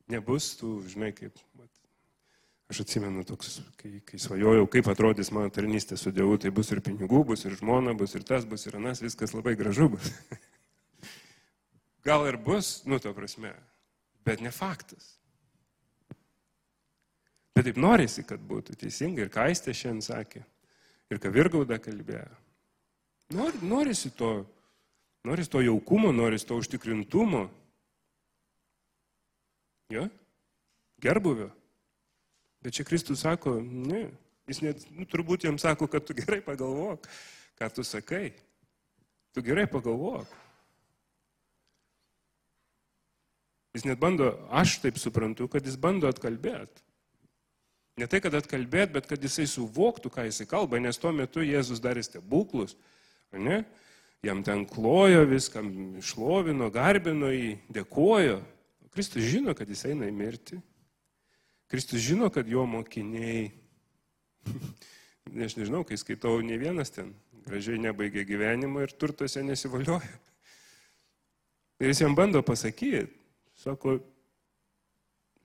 Nebus 0.09 0.55
tų, 0.57 0.71
žinai, 0.89 1.11
kaip, 1.13 1.37
aš 2.71 2.81
atsimenu 2.85 3.21
toks, 3.29 3.59
kai, 3.77 3.99
kai 4.07 4.17
svajojau, 4.21 4.65
kaip 4.73 4.89
atrodys 4.89 5.29
mano 5.35 5.51
tarnystė 5.53 5.99
su 6.01 6.09
Dievu, 6.15 6.39
tai 6.41 6.49
bus 6.55 6.71
ir 6.73 6.81
pinigų, 6.85 7.21
bus 7.29 7.45
ir 7.45 7.59
žmona, 7.59 7.93
bus 7.97 8.17
ir 8.17 8.25
tas, 8.25 8.47
bus 8.49 8.65
ir 8.65 8.79
anas, 8.79 9.03
viskas 9.05 9.35
labai 9.37 9.53
gražu 9.59 9.91
bus. 9.93 10.09
Gal 12.07 12.25
ir 12.25 12.39
bus, 12.41 12.79
nu, 12.89 12.97
to 12.97 13.13
prasme, 13.13 13.53
bet 14.25 14.41
ne 14.41 14.49
faktas. 14.55 15.18
Bet 17.59 17.65
taip 17.67 17.79
norisi, 17.83 18.23
kad 18.23 18.39
būtų 18.39 18.77
teisingai. 18.79 19.25
Ir 19.25 19.31
Kaistė 19.33 19.73
šiandien 19.75 20.05
sakė, 20.05 20.45
ir 21.11 21.19
ką 21.19 21.27
Virgauda 21.35 21.75
kalbėjo. 21.83 22.29
Nor, 23.35 23.57
norisi 23.59 24.13
to, 24.15 24.29
norisi 25.27 25.51
to 25.51 25.65
jaukumo, 25.65 26.13
norisi 26.15 26.47
to 26.47 26.55
užtikrintumo. 26.55 27.43
Jo? 29.91 30.07
Gerbuvio. 31.03 31.49
Bet 32.63 32.79
čia 32.79 32.87
Kristus 32.87 33.27
sako, 33.27 33.59
ne. 33.59 34.05
Jis 34.47 34.63
net, 34.63 34.89
nu, 34.95 35.03
turbūt 35.03 35.43
jam 35.43 35.59
sako, 35.59 35.91
kad 35.91 36.07
tu 36.07 36.15
gerai 36.15 36.39
pagalvok, 36.39 37.11
ką 37.59 37.73
tu 37.75 37.83
sakai. 37.83 38.29
Tu 39.35 39.43
gerai 39.43 39.67
pagalvok. 39.67 40.31
Jis 43.75 43.83
net 43.83 43.99
bando, 43.99 44.37
aš 44.47 44.79
taip 44.79 44.95
suprantu, 44.95 45.51
kad 45.51 45.67
jis 45.67 45.75
bando 45.75 46.07
atkalbėti. 46.07 46.87
Ne 47.99 48.07
tai, 48.07 48.21
kad 48.23 48.35
atkalbėt, 48.37 48.93
bet 48.95 49.09
kad 49.09 49.23
jisai 49.23 49.43
suvoktų, 49.49 50.11
ką 50.13 50.23
jisai 50.29 50.47
kalba, 50.47 50.79
nes 50.79 50.99
tuo 50.99 51.11
metu 51.15 51.43
Jėzus 51.43 51.81
darė 51.83 52.03
stebuklus, 52.05 52.77
ne? 53.35 53.63
Jam 54.23 54.43
ten 54.43 54.65
klojo 54.67 55.23
viskam, 55.27 55.67
išlovino, 55.99 56.67
garbino 56.75 57.29
jį, 57.31 57.53
dėkojo. 57.71 58.39
Kristus 58.91 59.27
žino, 59.31 59.55
kad 59.55 59.69
jis 59.71 59.85
eina 59.91 60.09
į 60.09 60.15
mirtį. 60.15 60.59
Kristus 61.71 62.03
žino, 62.03 62.27
kad 62.33 62.47
jo 62.49 62.65
mokiniai, 62.67 63.49
aš 65.45 65.55
nežinau, 65.59 65.85
kai 65.87 65.99
skaitau, 65.99 66.39
ne 66.43 66.59
vienas 66.59 66.91
ten 66.95 67.13
gražiai 67.45 67.79
nebaigė 67.81 68.25
gyvenimą 68.27 68.87
ir 68.87 68.95
turtuose 68.95 69.43
nesivalioja. 69.45 70.15
Ir 71.79 71.93
jis 71.93 72.01
jam 72.03 72.15
bando 72.15 72.41
pasakyti, 72.43 73.05
sako, 73.55 74.01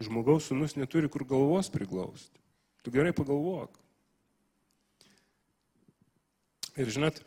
žmogaus 0.03 0.49
sunus 0.51 0.75
neturi 0.75 1.07
kur 1.07 1.23
galvos 1.29 1.71
priglausti. 1.71 2.44
Tu 2.85 2.93
gerai 2.93 3.15
pagalvok. 3.17 3.79
Ir 6.77 6.91
žinot, 6.93 7.21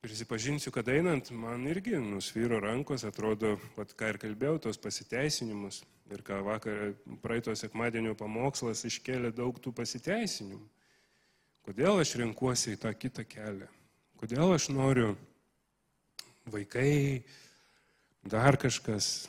prisipažinsiu, 0.00 0.72
kad 0.74 0.88
einant, 0.88 1.30
man 1.30 1.68
irgi 1.70 1.94
nusvyro 2.02 2.58
rankos, 2.64 3.04
atrodo, 3.06 3.54
pat 3.76 3.94
ką 3.94 4.08
ir 4.10 4.18
kalbėjau, 4.24 4.58
tos 4.66 4.80
pasiteisinimus. 4.82 5.82
Ir 6.10 6.24
ką 6.26 6.40
vakar 6.42 6.94
praeito 7.22 7.54
sekmadienio 7.54 8.16
pamokslas 8.18 8.82
iškėlė 8.88 9.30
daug 9.36 9.60
tų 9.62 9.70
pasiteisinimų. 9.76 10.64
Kodėl 11.68 12.00
aš 12.02 12.16
renkuosi 12.18 12.74
į 12.74 12.80
tą 12.82 12.90
kitą 12.98 13.22
kelią? 13.30 13.68
Kodėl 14.18 14.56
aš 14.56 14.72
noriu 14.74 15.12
vaikai, 16.50 17.22
dar 18.26 18.58
kažkas, 18.58 19.28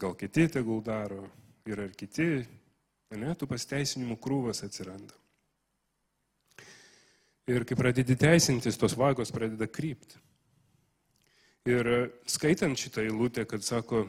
gal 0.00 0.16
kiti 0.18 0.48
tegul 0.50 0.82
daro, 0.82 1.28
ir 1.68 1.82
ar 1.84 1.92
kiti, 1.96 2.28
ne, 3.16 3.34
tų 3.34 3.48
pasteisinimų 3.50 4.16
krūvas 4.22 4.62
atsiranda. 4.64 5.16
Ir 7.50 7.64
kai 7.66 7.76
pradedi 7.78 8.14
teisintis, 8.18 8.78
tos 8.78 8.94
vagos 8.98 9.32
pradeda 9.34 9.66
krypti. 9.66 10.20
Ir 11.68 11.88
skaitant 12.30 12.78
šitą 12.78 13.02
eilutę, 13.04 13.44
kad 13.48 13.64
sako, 13.66 14.04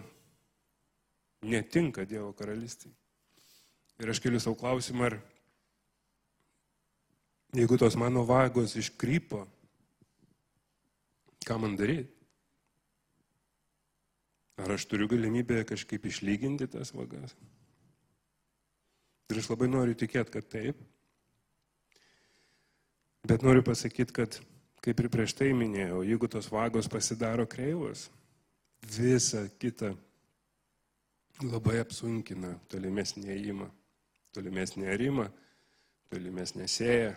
netinka 1.41 2.05
Dievo 2.05 2.31
karalystė. 2.37 2.91
Ir 4.01 4.13
aš 4.13 4.21
keliu 4.21 4.39
savo 4.41 4.55
klausimą, 4.59 5.09
ar 5.09 5.17
jeigu 7.57 7.77
tos 7.81 7.97
mano 7.99 8.23
vagos 8.29 8.77
iškrypo, 8.79 9.43
ką 11.45 11.57
man 11.61 11.75
daryti? 11.77 12.20
Ar 14.61 14.75
aš 14.75 14.85
turiu 14.85 15.07
galimybę 15.09 15.63
kažkaip 15.65 16.05
išlyginti 16.05 16.67
tas 16.69 16.93
vagas? 16.93 17.33
Ir 19.31 19.39
aš 19.41 19.49
labai 19.49 19.69
noriu 19.71 19.95
tikėti, 19.97 20.33
kad 20.33 20.49
taip. 20.51 20.79
Bet 23.25 23.45
noriu 23.45 23.63
pasakyti, 23.65 24.13
kad, 24.13 24.37
kaip 24.85 25.01
ir 25.01 25.09
prieš 25.13 25.33
tai 25.39 25.51
minėjau, 25.57 26.01
jeigu 26.05 26.29
tos 26.29 26.49
vagos 26.51 26.89
pasidaro 26.91 27.47
kreivos, 27.49 28.09
visa 28.97 29.45
kita 29.61 29.93
labai 31.41 31.79
apsunkina 31.81 32.53
tolimesnį 32.69 33.33
ėjimą, 33.33 33.69
tolimesnį 34.35 34.89
arimą, 34.93 35.27
tolimesnį 36.11 36.67
sėją, 36.69 37.13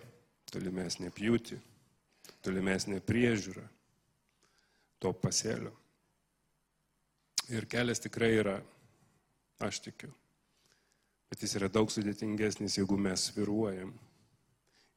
tolimesnį 0.53 1.11
pjūtį, 1.13 1.57
tolimesnį 2.45 3.01
priežiūrą 3.05 3.65
to 5.03 5.11
pasėlio. 5.21 5.73
Ir 7.53 7.67
kelias 7.69 8.01
tikrai 8.01 8.31
yra, 8.39 8.55
aš 9.61 9.83
tikiu. 9.85 10.09
Bet 11.29 11.43
jis 11.45 11.55
yra 11.59 11.69
daug 11.69 11.91
sudėtingesnis, 11.93 12.79
jeigu 12.79 12.97
mes 12.97 13.27
sviruojam. 13.29 13.91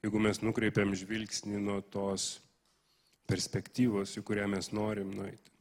Jeigu 0.04 0.20
mes 0.22 0.40
nukreipiam 0.40 0.94
žvilgsnį 0.96 1.60
nuo 1.60 1.80
tos 1.82 2.38
perspektyvos, 3.28 4.14
į 4.16 4.24
kurią 4.24 4.46
mes 4.48 4.70
norim 4.72 5.10
nueiti. 5.12 5.52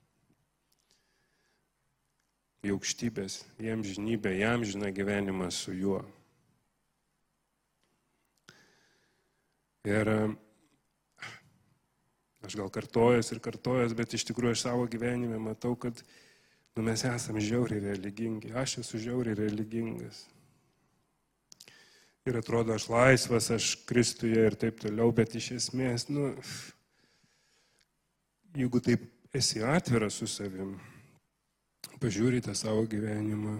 Į 2.67 2.76
aukštybės, 2.76 3.41
jam 3.63 3.84
žinybę, 3.86 4.32
jam 4.38 4.63
žina 4.67 4.91
gyvenimą 4.93 5.50
su 5.52 5.76
juo. 5.76 6.00
Ir 9.88 10.12
aš 12.43 12.56
gal 12.60 12.71
kartojas 12.71 13.32
ir 13.32 13.43
kartojas, 13.43 13.95
bet 13.95 14.15
iš 14.15 14.26
tikrųjų 14.30 14.56
aš 14.56 14.63
savo 14.67 14.88
gyvenime 14.91 15.39
matau, 15.39 15.76
kad 15.80 16.00
Nu, 16.78 16.84
mes 16.86 17.02
esame 17.02 17.42
žiauriai 17.42 17.82
religingi. 17.82 18.52
Aš 18.54 18.76
esu 18.84 19.00
žiauriai 19.02 19.34
religingas. 19.34 20.28
Ir 22.30 22.38
atrodo, 22.38 22.76
aš 22.76 22.86
laisvas, 22.94 23.48
aš 23.56 23.70
Kristuje 23.90 24.44
ir 24.46 24.54
taip 24.62 24.78
toliau, 24.84 25.10
bet 25.10 25.34
iš 25.40 25.48
esmės, 25.56 26.06
nu, 26.13 26.28
jeigu 28.54 28.84
taip 28.86 29.10
esi 29.34 29.63
atviras 29.66 30.20
su 30.22 30.30
savim, 30.30 30.76
pažiūrite 31.98 32.54
savo 32.54 32.86
gyvenimą. 32.86 33.58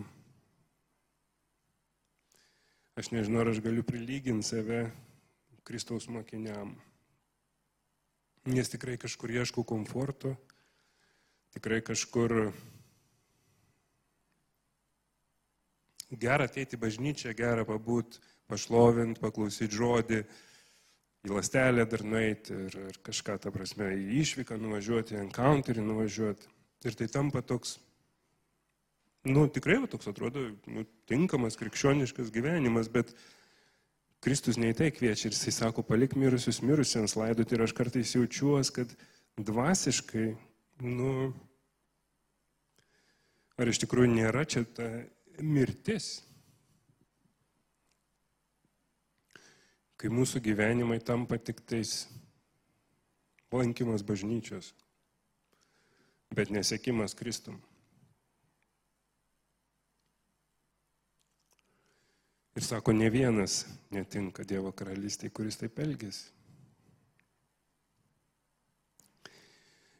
Aš 3.02 3.10
nežinau, 3.18 3.42
ar 3.42 3.54
aš 3.56 3.66
galiu 3.66 3.88
prilyginti 3.88 4.46
save 4.46 4.86
Kristaus 5.66 6.06
mokiniam. 6.06 6.78
Nes 8.46 8.70
tikrai 8.70 9.02
kažkur 9.02 9.34
ieškau 9.42 9.66
komforto, 9.66 10.38
tikrai 11.58 11.82
kažkur 11.82 12.52
gera 16.12 16.48
ateiti 16.48 16.80
bažnyčią, 16.80 17.34
gera 17.36 17.65
pabūt, 17.67 18.20
pašlovint, 18.48 19.20
paklausyti 19.20 19.76
žodį, 19.76 20.22
į 21.28 21.34
lastelę 21.34 21.86
dar 21.89 22.04
nueiti 22.08 22.56
ir, 22.56 22.78
ir 22.91 23.00
kažką, 23.04 23.38
ta 23.43 23.52
prasme, 23.52 23.89
į 23.98 24.22
išvyką 24.22 24.60
nuvažiuoti, 24.62 25.17
į 25.17 25.24
encounterį 25.26 25.84
nuvažiuoti. 25.84 26.48
Ir 26.88 26.96
tai 26.96 27.08
tampa 27.12 27.41
toks, 27.41 27.78
nu, 29.28 29.48
tikrai 29.52 29.82
va, 29.84 29.89
toks 29.91 30.08
atrodo, 30.08 30.46
nu, 30.72 30.86
tinkamas 31.10 31.60
krikščioniškas 31.60 32.32
gyvenimas, 32.32 32.88
bet 32.93 33.12
Kristus 34.24 34.58
ne 34.62 34.72
į 34.72 34.78
tai 34.78 34.91
kviečia 34.93 35.28
ir 35.28 35.36
jisai 35.36 35.54
sako, 35.56 35.84
palik 35.86 36.15
mirusius 36.17 36.62
mirusiems 36.65 37.17
laidoti 37.20 37.58
ir 37.58 37.65
aš 37.65 37.76
kartais 37.78 38.15
jaučiuos, 38.15 38.72
kad 38.74 38.93
dvasiškai, 39.38 40.32
nu, 40.86 41.12
ar 43.58 43.70
iš 43.70 43.84
tikrųjų 43.84 44.13
nėra 44.15 44.46
čia 44.50 44.63
ta 44.78 44.88
mirtis. 45.41 46.28
kai 49.97 50.12
mūsų 50.13 50.41
gyvenimai 50.45 51.00
tampa 51.02 51.39
tik 51.41 51.63
tais 51.65 52.06
lankymas 53.54 54.04
bažnyčios, 54.06 54.73
bet 56.38 56.54
nesėkimas 56.54 57.17
Kristum. 57.17 57.58
Ir 62.58 62.65
sako, 62.65 62.93
ne 62.93 63.10
vienas 63.13 63.63
netinka 63.93 64.45
Dievo 64.45 64.71
karalystėje, 64.73 65.34
kuris 65.34 65.60
taip 65.62 65.78
elgesi. 65.82 66.32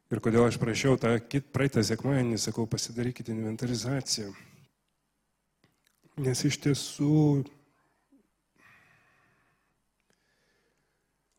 Ir 0.08 0.22
kodėl 0.24 0.46
aš 0.48 0.58
prašiau 0.62 0.98
tą 0.98 1.12
praeitą 1.54 1.84
sekmadienį, 1.84 2.38
sakau, 2.40 2.64
pasidarykite 2.70 3.34
inventarizaciją. 3.34 4.32
Nes 6.18 6.40
iš 6.50 6.58
tiesų 6.64 7.46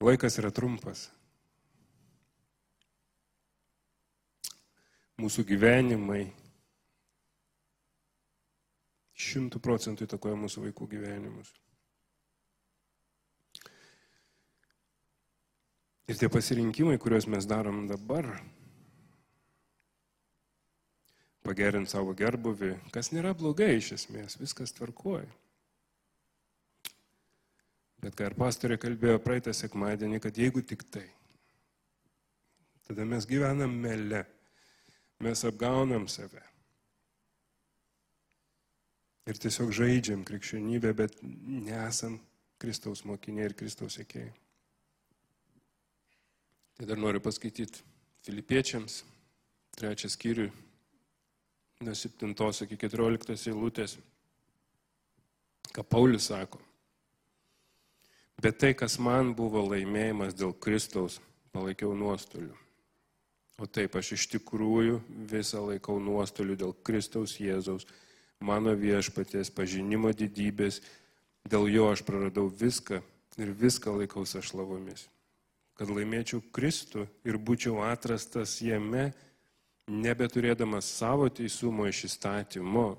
laikas 0.07 0.39
yra 0.39 0.53
trumpas. 0.55 1.09
Mūsų 5.19 5.43
gyvenimai 5.49 6.29
šimtų 9.19 9.59
procentų 9.59 10.07
įtakoja 10.07 10.39
mūsų 10.39 10.69
vaikų 10.69 10.87
gyvenimus. 10.95 11.51
Ir 16.09 16.17
tie 16.17 16.31
pasirinkimai, 16.33 16.97
kuriuos 17.03 17.27
mes 17.29 17.45
darom 17.51 17.83
dabar, 17.91 18.31
pagerinti 21.49 21.95
savo 21.95 22.13
gerbuvį, 22.17 22.75
kas 22.93 23.09
nėra 23.15 23.33
blogai 23.37 23.79
iš 23.79 23.95
esmės, 23.97 24.37
viskas 24.41 24.75
tvarkuoja. 24.77 25.29
Bet 28.05 28.15
ką 28.19 28.29
ir 28.29 28.37
pastorė 28.39 28.77
kalbėjo 28.79 29.19
praeitą 29.25 29.55
sekmadienį, 29.57 30.21
kad 30.23 30.37
jeigu 30.39 30.63
tik 30.63 30.85
tai, 30.93 31.07
tada 32.87 33.07
mes 33.09 33.27
gyvenam 33.27 33.73
mele, 33.83 34.23
mes 35.25 35.43
apgaunam 35.49 36.07
save. 36.11 36.45
Ir 39.29 39.41
tiesiog 39.43 39.75
žaidžiam 39.77 40.23
krikščionybę, 40.25 40.95
bet 40.97 41.19
nesam 41.23 42.21
Kristaus 42.63 43.03
mokiniai 43.09 43.51
ir 43.51 43.57
Kristaus 43.59 43.99
sėkėjai. 43.99 44.31
Tai 46.79 46.87
dar 46.87 47.01
noriu 47.03 47.21
paskaityti 47.21 47.83
Filipiečiams, 48.25 49.03
trečią 49.75 50.09
skyrių, 50.15 50.47
nuo 51.81 51.95
7 51.95 52.35
iki 52.65 52.77
14 52.77 53.51
eilutės, 53.53 53.99
ką 55.71 55.85
Paulius 55.87 56.27
sako. 56.33 56.59
Bet 58.43 58.59
tai, 58.59 58.73
kas 58.75 58.97
man 58.99 59.31
buvo 59.39 59.63
laimėjimas 59.67 60.35
dėl 60.35 60.57
Kristaus, 60.59 61.21
palaikiau 61.55 61.95
nuostoliu. 61.95 62.55
O 63.59 63.67
taip, 63.67 63.95
aš 63.99 64.13
iš 64.15 64.27
tikrųjų 64.35 64.99
visą 65.31 65.63
laikau 65.67 66.01
nuostoliu 66.03 66.55
dėl 66.59 66.75
Kristaus 66.87 67.37
Jėzaus, 67.39 67.87
mano 68.43 68.75
viešpaties 68.79 69.51
pažinimo 69.55 70.11
didybės, 70.15 70.81
dėl 71.47 71.67
jo 71.71 71.89
aš 71.93 72.03
praradau 72.07 72.47
viską 72.51 73.03
ir 73.39 73.55
viską 73.55 73.95
laikau 74.01 74.27
sašlavomis. 74.27 75.07
Kad 75.79 75.95
laimėčiau 75.95 76.43
Kristų 76.55 77.07
ir 77.27 77.39
būčiau 77.39 77.83
atrastas 77.87 78.59
jame, 78.63 79.13
nebeturėdamas 79.89 80.87
savo 80.99 81.29
teisumo 81.33 81.87
iš 81.89 82.05
įstatymo, 82.11 82.91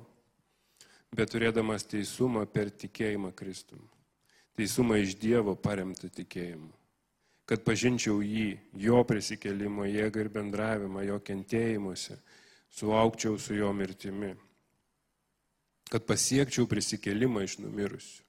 bet 1.16 1.32
turėdamas 1.34 1.86
teisumą 1.90 2.46
per 2.50 2.70
tikėjimą 2.74 3.32
Kristum. 3.38 3.82
Teisumą 4.58 5.00
iš 5.00 5.16
Dievo 5.22 5.56
paremtą 5.56 6.10
tikėjimu. 6.12 6.74
Kad 7.50 7.64
pažinčiau 7.66 8.20
jį, 8.22 8.60
jo 8.78 9.00
prisikelimo 9.08 9.88
jėgą 9.88 10.26
ir 10.26 10.30
bendravimą, 10.34 11.06
jo 11.08 11.18
kentėjimuose, 11.26 12.20
suaukčiau 12.70 13.40
su 13.42 13.56
jo 13.58 13.72
mirtimi. 13.74 14.36
Kad 15.90 16.06
pasiekčiau 16.06 16.68
prisikelimą 16.70 17.48
iš 17.48 17.58
numirusių. 17.64 18.26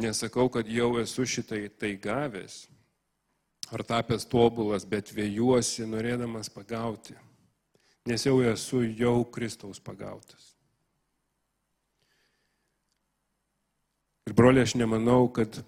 Nesakau, 0.00 0.48
kad 0.50 0.66
jau 0.70 0.96
esu 1.02 1.26
šitai 1.26 1.68
tai 1.78 1.96
gavęs, 1.98 2.64
ar 3.70 3.84
tapęs 3.86 4.26
tobulas, 4.28 4.84
bet 4.84 5.12
vėjuosi 5.14 5.86
norėdamas 5.86 6.50
pagauti, 6.52 7.14
nes 8.08 8.26
jau 8.26 8.40
esu 8.42 8.82
jau 8.84 9.20
Kristaus 9.30 9.80
pagautas. 9.82 10.50
Ir 14.26 14.34
broliai, 14.36 14.66
aš 14.66 14.76
nemanau, 14.78 15.30
kad 15.32 15.62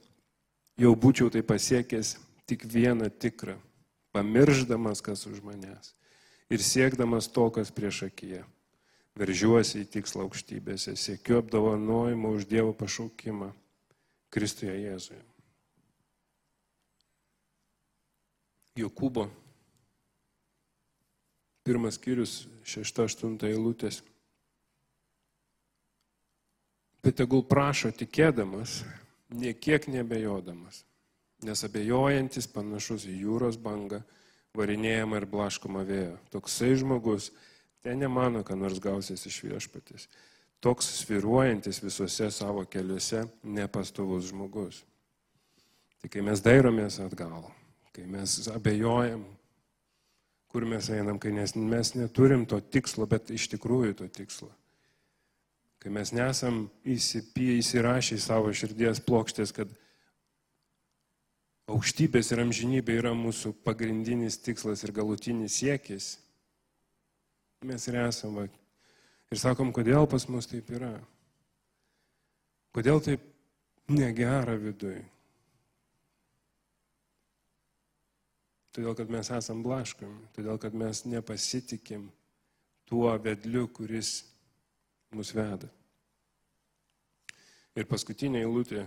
jau 0.79 0.93
būčiau 0.99 1.31
tai 1.33 1.43
pasiekęs 1.47 2.17
tik 2.47 2.67
vieną 2.69 3.09
tikrą, 3.23 3.57
pamirždamas, 4.15 5.03
kas 5.03 5.27
už 5.27 5.43
manęs 5.43 5.95
ir 6.53 6.61
siekdamas 6.61 7.31
to, 7.33 7.49
kas 7.51 7.73
prieš 7.73 8.07
akiją. 8.11 8.45
Veržiuosi 9.17 9.83
į 9.83 9.89
tikslą 9.93 10.25
aukštybėse, 10.27 10.95
siekiu 10.97 11.43
apdovanojimo 11.43 12.33
už 12.37 12.47
Dievo 12.49 12.73
pašaukimą 12.77 13.51
Kristuje 14.33 14.73
Jėzuje. 14.73 15.21
Jokūbo. 18.79 19.27
Pirmas 21.63 21.99
skyrius, 21.99 22.47
šešta, 22.65 23.05
aštunta 23.07 23.51
eilutės. 23.51 24.01
Bet 27.03 27.19
tegul 27.19 27.45
prašo 27.45 27.91
tikėdamas, 27.93 28.81
niekiek 29.35 29.89
nebejodamas, 29.91 30.83
nes 31.45 31.65
abejojantis 31.67 32.49
panašus 32.49 33.05
į 33.11 33.17
jūros 33.27 33.59
bangą, 33.61 34.01
varinėjama 34.57 35.21
ir 35.21 35.29
blaškoma 35.29 35.85
vėjo. 35.87 36.17
Toksai 36.33 36.73
žmogus 36.79 37.31
ten 37.85 38.01
nemano, 38.01 38.45
kad 38.47 38.57
nors 38.59 38.81
gausias 38.81 39.27
iš 39.27 39.43
viešpatės. 39.49 40.09
Toks 40.63 40.89
sviruojantis 41.03 41.83
visuose 41.83 42.31
savo 42.31 42.63
keliuose 42.71 43.27
nepastovus 43.43 44.31
žmogus. 44.31 44.85
Tai 46.01 46.11
kai 46.11 46.23
mes 46.25 46.43
dairomės 46.43 47.01
atgal, 47.03 47.51
kai 47.93 48.07
mes 48.09 48.49
abejojam, 48.53 49.23
kur 50.53 50.65
mes 50.69 50.89
einam, 50.93 51.19
kai 51.21 51.33
nes, 51.33 51.55
mes 51.57 51.95
neturim 51.97 52.45
to 52.49 52.59
tikslo, 52.61 53.07
bet 53.09 53.31
iš 53.33 53.49
tikrųjų 53.55 53.97
to 54.01 54.09
tikslo. 54.13 54.51
Kai 55.83 55.91
mes 55.91 56.13
nesam 56.15 56.67
įsipy, 56.87 57.57
įsirašę 57.59 58.17
į 58.17 58.23
savo 58.23 58.53
širdies 58.55 59.01
plokštės, 59.03 59.53
kad 59.57 59.71
aukštybės 61.73 62.31
ir 62.33 62.43
amžinybė 62.45 62.99
yra 63.01 63.15
mūsų 63.17 63.55
pagrindinis 63.67 64.39
tikslas 64.45 64.85
ir 64.85 64.93
galutinis 64.95 65.57
siekis, 65.59 66.13
mes 67.67 67.89
ir 67.89 67.99
esame. 68.05 68.49
Ir 69.33 69.41
sakom, 69.41 69.73
kodėl 69.73 70.07
pas 70.11 70.27
mus 70.29 70.49
taip 70.51 70.69
yra. 70.75 70.93
Kodėl 72.77 73.01
taip 73.05 73.25
negera 73.89 74.55
viduje. 74.61 75.01
Todėl, 78.73 78.95
kad 78.97 79.11
mes 79.13 79.29
esam 79.37 79.61
blaškomi, 79.65 80.31
todėl, 80.33 80.57
kad 80.61 80.73
mes 80.73 81.03
nepasitikim 81.05 82.07
tuo 82.89 83.11
vedliu, 83.21 83.67
kuris 83.69 84.23
mus 85.13 85.35
veda. 85.37 85.69
Ir 87.77 87.89
paskutinė 87.89 88.43
eilutė, 88.47 88.87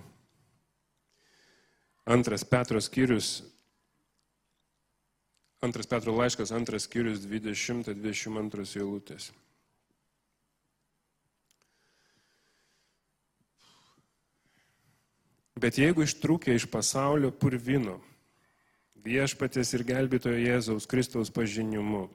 antras 2.06 2.46
Petro 2.46 2.82
skyrius, 2.82 3.44
antras 5.66 5.90
Petro 5.90 6.14
laiškas, 6.18 6.54
antras 6.54 6.86
skyrius 6.90 7.22
20-22 7.30 8.82
eilutės. 8.82 9.32
Bet 15.56 15.78
jeigu 15.80 16.04
ištrūkė 16.04 16.58
iš 16.58 16.66
pasaulio 16.70 17.30
purvino, 17.32 18.00
viešpatės 19.06 19.74
ir 19.78 19.86
gelbėtojo 19.86 20.40
Jėzaus 20.42 20.88
Kristaus 20.90 21.32
pažinimu. 21.34 22.08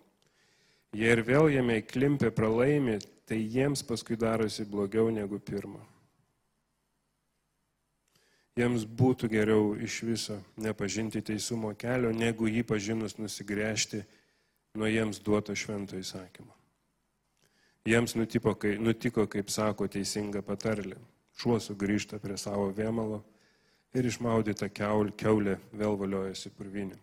Jie 0.97 1.12
ir 1.14 1.22
vėl 1.22 1.49
jame 1.55 1.78
įklimpė 1.78 2.32
pralaimi, 2.34 2.99
tai 3.30 3.38
jiems 3.38 3.84
paskui 3.86 4.18
darosi 4.18 4.66
blogiau 4.66 5.11
negu 5.14 5.38
pirmą. 5.38 5.80
Jiems 8.59 8.82
būtų 8.84 9.30
geriau 9.30 9.74
iš 9.78 10.01
viso 10.03 10.41
nepažinti 10.59 11.22
teisumo 11.22 11.70
kelio, 11.78 12.11
negu 12.11 12.51
jį 12.51 12.64
pažinus 12.66 13.14
nusigręžti 13.16 14.03
nuo 14.74 14.91
jiems 14.91 15.22
duoto 15.22 15.55
švento 15.55 15.97
įsakymo. 15.97 16.51
Jiems 17.86 18.16
nutiko, 18.18 18.57
kai, 18.59 18.74
nutiko, 18.82 19.24
kaip 19.30 19.49
sako 19.49 19.86
teisinga 19.88 20.43
patarlė. 20.45 20.99
Šuo 21.41 21.57
sugrįžta 21.62 22.18
prie 22.20 22.36
savo 22.36 22.66
vėmalo 22.76 23.22
ir 23.95 24.07
išmaudyta 24.07 24.68
keulė 24.72 25.57
vėl 25.72 25.99
valiojasi 26.01 26.53
purvinį. 26.57 26.99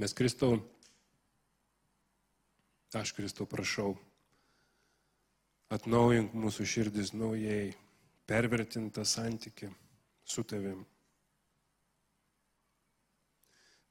Mes 0.00 0.14
Kristau 0.16 0.56
Aš 2.92 3.14
Kristau 3.16 3.46
prašau, 3.48 3.94
atnaujink 5.72 6.34
mūsų 6.36 6.66
širdis 6.68 7.14
naujai, 7.16 7.70
pervertintą 8.28 9.06
santyki 9.08 9.70
su 10.28 10.44
tavim. 10.44 10.82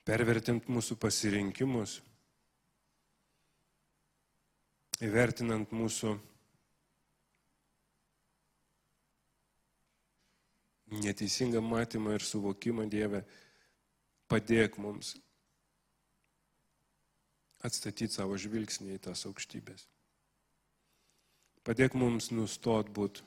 Pervertint 0.05 0.69
mūsų 0.69 0.99
pasirinkimus, 1.01 1.95
įvertinant 5.01 5.71
mūsų 5.73 6.13
neteisingą 11.01 11.61
matymą 11.63 12.15
ir 12.17 12.25
suvokimą 12.25 12.85
Dievę, 12.91 13.23
padėk 14.29 14.77
mums 14.81 15.15
atstatyti 17.65 18.11
savo 18.11 18.37
žvilgsnį 18.37 18.97
į 18.97 19.03
tas 19.07 19.25
aukštybės. 19.29 19.87
Padėk 21.65 21.93
mums 21.93 22.31
nustot 22.33 22.89
būti 22.89 23.21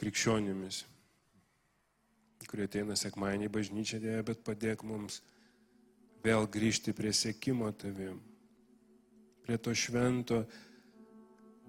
krikščionimis, 0.00 0.84
kurie 2.48 2.64
ateina 2.66 2.96
sekmadienį 2.96 3.46
į 3.46 3.52
bažnyčią 3.52 4.00
Dievę, 4.02 4.22
bet 4.32 4.40
padėk 4.46 4.82
mums 4.82 5.20
vėl 6.24 6.48
grįžti 6.50 6.94
prie 6.96 7.12
sėkimo 7.14 7.68
tavim, 7.76 8.16
prie 9.44 9.58
to 9.58 9.74
švento, 9.74 10.42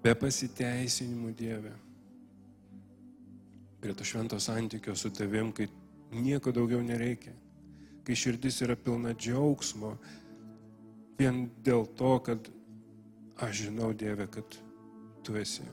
be 0.02 0.14
pasiteisinimų 0.18 1.32
Dievę, 1.38 1.72
prie 3.82 3.94
to 3.98 4.06
švento 4.06 4.38
santykio 4.40 4.94
su 4.98 5.10
tavim, 5.14 5.52
kai 5.54 5.68
nieko 6.12 6.52
daugiau 6.54 6.82
nereikia, 6.84 7.34
kai 8.06 8.18
širdis 8.18 8.60
yra 8.66 8.76
pilna 8.76 9.14
džiaugsmo, 9.14 9.96
vien 11.18 11.46
dėl 11.64 11.86
to, 11.98 12.16
kad 12.26 12.50
aš 13.42 13.66
žinau 13.66 13.92
Dievę, 13.94 14.28
kad 14.30 14.58
tu 15.22 15.36
esi. 15.38 15.66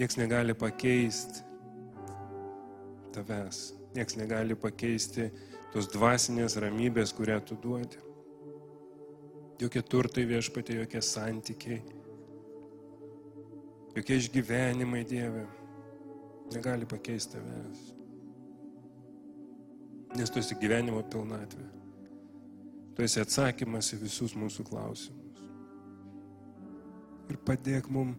Niekas 0.00 0.16
negali 0.16 0.54
pakeisti 0.56 1.44
tavęs. 3.12 3.72
Niekas 3.94 4.16
negali 4.16 4.54
pakeisti 4.56 5.28
tos 5.74 5.90
dvasinės 5.92 6.56
ramybės, 6.62 7.12
kurią 7.16 7.40
tu 7.44 7.58
duodi. 7.60 7.98
Jokie 9.60 9.82
turtai 9.84 10.24
viešpatė, 10.24 10.78
jokie 10.78 11.02
santykiai, 11.04 11.80
jokie 13.92 14.16
išgyvenimai 14.16 15.02
Dieve 15.04 15.42
negali 16.54 16.88
pakeisti 16.88 17.36
tavęs. 17.36 17.82
Nes 20.16 20.32
tu 20.32 20.40
esi 20.40 20.56
gyvenimo 20.58 21.02
pilnatvė. 21.12 21.66
Tu 22.96 23.04
esi 23.04 23.20
atsakymas 23.22 23.92
į 23.94 24.00
visus 24.00 24.34
mūsų 24.34 24.64
klausimus. 24.66 25.44
Ir 27.30 27.38
padėk 27.46 27.86
mum 27.92 28.16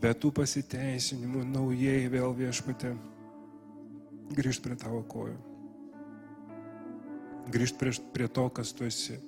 be 0.00 0.14
tų 0.16 0.30
pasiteisinimų 0.38 1.42
naujai 1.50 2.06
vėl 2.12 2.32
viešpatė 2.38 2.94
grįžti 4.38 4.68
prie 4.68 4.78
tavo 4.80 5.02
kojų. 5.10 5.36
Grįžti 7.50 7.82
prie, 7.82 7.92
prie 8.14 8.30
to, 8.30 8.46
kas 8.54 8.72
tu 8.72 8.86
esi. 8.86 9.18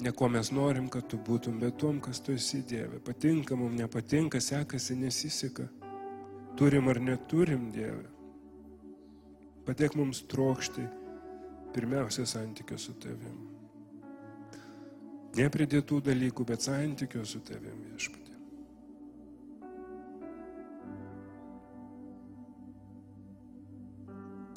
Ne 0.00 0.10
ko 0.12 0.28
mes 0.28 0.50
norim, 0.50 0.88
kad 0.90 1.06
tu 1.06 1.18
būtum, 1.22 1.60
bet 1.62 1.78
tom, 1.78 2.00
kas 2.02 2.20
tu 2.20 2.34
esi 2.34 2.64
Dieve. 2.66 2.98
Patinka 3.04 3.56
mums, 3.56 3.78
nepatinka, 3.78 4.40
sekasi, 4.42 4.96
nesiseka. 4.98 5.68
Turim 6.58 6.88
ar 6.90 7.00
neturim 7.00 7.70
Dieve. 7.74 8.10
Padėk 9.64 9.94
mums 9.96 10.24
trokšti 10.28 10.84
pirmiausia 11.74 12.26
santykio 12.28 12.78
su 12.78 12.94
tavim. 13.00 13.38
Nepridėtų 15.34 16.02
dalykų, 16.10 16.44
bet 16.46 16.66
santykio 16.66 17.24
su 17.26 17.40
tavim 17.46 17.80
viešpatė. 17.88 18.34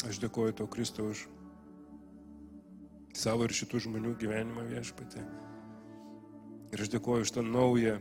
Aš 0.08 0.22
dėkoju 0.24 0.60
tau 0.60 0.70
Kristau 0.72 1.10
už 1.12 1.26
savo 3.18 3.48
ir 3.48 3.56
šitų 3.58 3.82
žmonių 3.88 4.14
gyvenimą 4.22 4.68
viešpatė. 4.70 5.24
Ir 6.76 6.84
aš 6.84 6.92
dėkoju 6.94 7.26
už 7.26 7.34
tą 7.38 7.44
naują, 7.46 7.98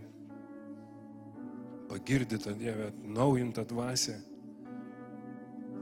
pagirdytą 1.88 2.54
Dievę, 2.58 2.90
naujintą 3.02 3.64
dvasę. 3.64 4.18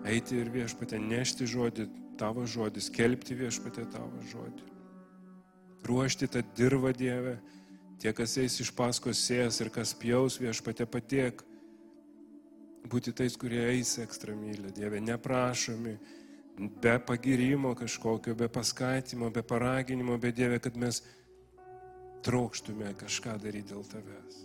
Eiti 0.05 0.37
ir 0.37 0.51
viešpatė, 0.53 1.01
nešti 1.01 1.49
žodį, 1.49 1.89
tavo 2.21 2.45
žodį, 2.47 2.83
skelbti 2.85 3.37
viešpatė 3.39 3.87
tavo 3.93 4.21
žodį. 4.31 4.69
Ruošti 5.89 6.29
tą 6.29 6.45
dirbą 6.57 6.93
Dievę, 6.97 7.39
tie, 8.01 8.13
kas 8.13 8.37
eis 8.41 8.61
iš 8.61 8.71
paskos 8.77 9.21
sės 9.25 9.61
ir 9.65 9.73
kas 9.73 9.95
pjaus 9.97 10.37
viešpatė 10.41 10.87
patiek. 10.87 11.41
Būti 12.93 13.15
tais, 13.17 13.37
kurie 13.41 13.63
eis 13.73 13.97
ekstra 14.03 14.37
mylė, 14.37 14.69
Dieve, 14.77 15.01
neprašomi, 15.01 15.97
be 16.59 16.99
pagirimo 17.07 17.75
kažkokio, 17.75 18.35
be 18.35 18.49
paskatimo, 18.49 19.31
be 19.31 19.43
paraginimo, 19.43 20.19
be 20.19 20.33
Dieve, 20.33 20.59
kad 20.59 20.77
mes 20.77 21.03
trokštume 22.25 22.95
kažką 22.99 23.37
daryti 23.43 23.73
dėl 23.73 23.85
tavęs. 23.91 24.43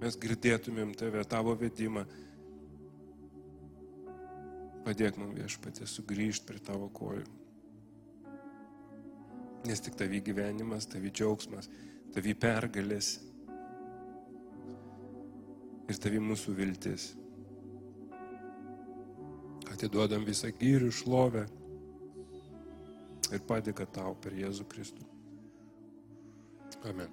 Mes 0.00 0.16
girdėtumėm 0.20 0.94
tave, 0.98 1.22
tavo 1.28 1.54
vedimą. 1.56 2.04
Padėk 4.84 5.16
man 5.20 5.32
viešpatė 5.36 5.86
sugrįžti 5.88 6.48
prie 6.48 6.60
tavo 6.64 6.90
kojų. 6.92 7.24
Nes 9.64 9.80
tik 9.80 9.94
tavi 9.96 10.20
gyvenimas, 10.20 10.88
tavi 10.92 11.12
džiaugsmas, 11.14 11.70
tavi 12.12 12.34
pergalės 12.36 13.14
ir 15.88 16.00
tavi 16.00 16.20
mūsų 16.20 16.56
viltis. 16.58 17.12
Atiduodam 19.74 20.22
visą 20.22 20.52
gyrių 20.54 20.92
šlovę 20.94 21.44
ir 23.34 23.42
padėka 23.48 23.86
tau 23.90 24.14
per 24.22 24.36
Jėzų 24.38 24.66
Kristų. 24.70 25.06
Amen. 26.86 27.10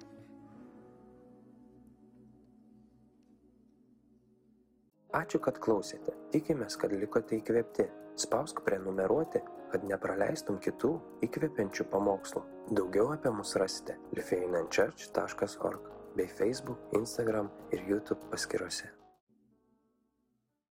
Ačiū, 5.12 5.42
kad 5.44 5.58
klausėte. 5.60 6.14
Tikimės, 6.32 6.78
kad 6.80 6.94
likote 6.96 7.36
įkvėpti. 7.40 7.88
Spausk 8.22 8.62
prenumeruoti, 8.64 9.42
kad 9.72 9.84
nepraleistum 9.88 10.60
kitų 10.62 10.94
įkvepiančių 11.26 11.88
pamokslų. 11.92 12.44
Daugiau 12.78 13.10
apie 13.16 13.32
mus 13.34 13.56
rasite 13.60 13.98
lifeinanchurch.org 14.16 15.92
bei 16.16 16.28
Facebook, 16.28 16.88
Instagram 16.96 17.50
ir 17.72 17.84
YouTube 17.88 18.28
paskiruose. 18.32 19.01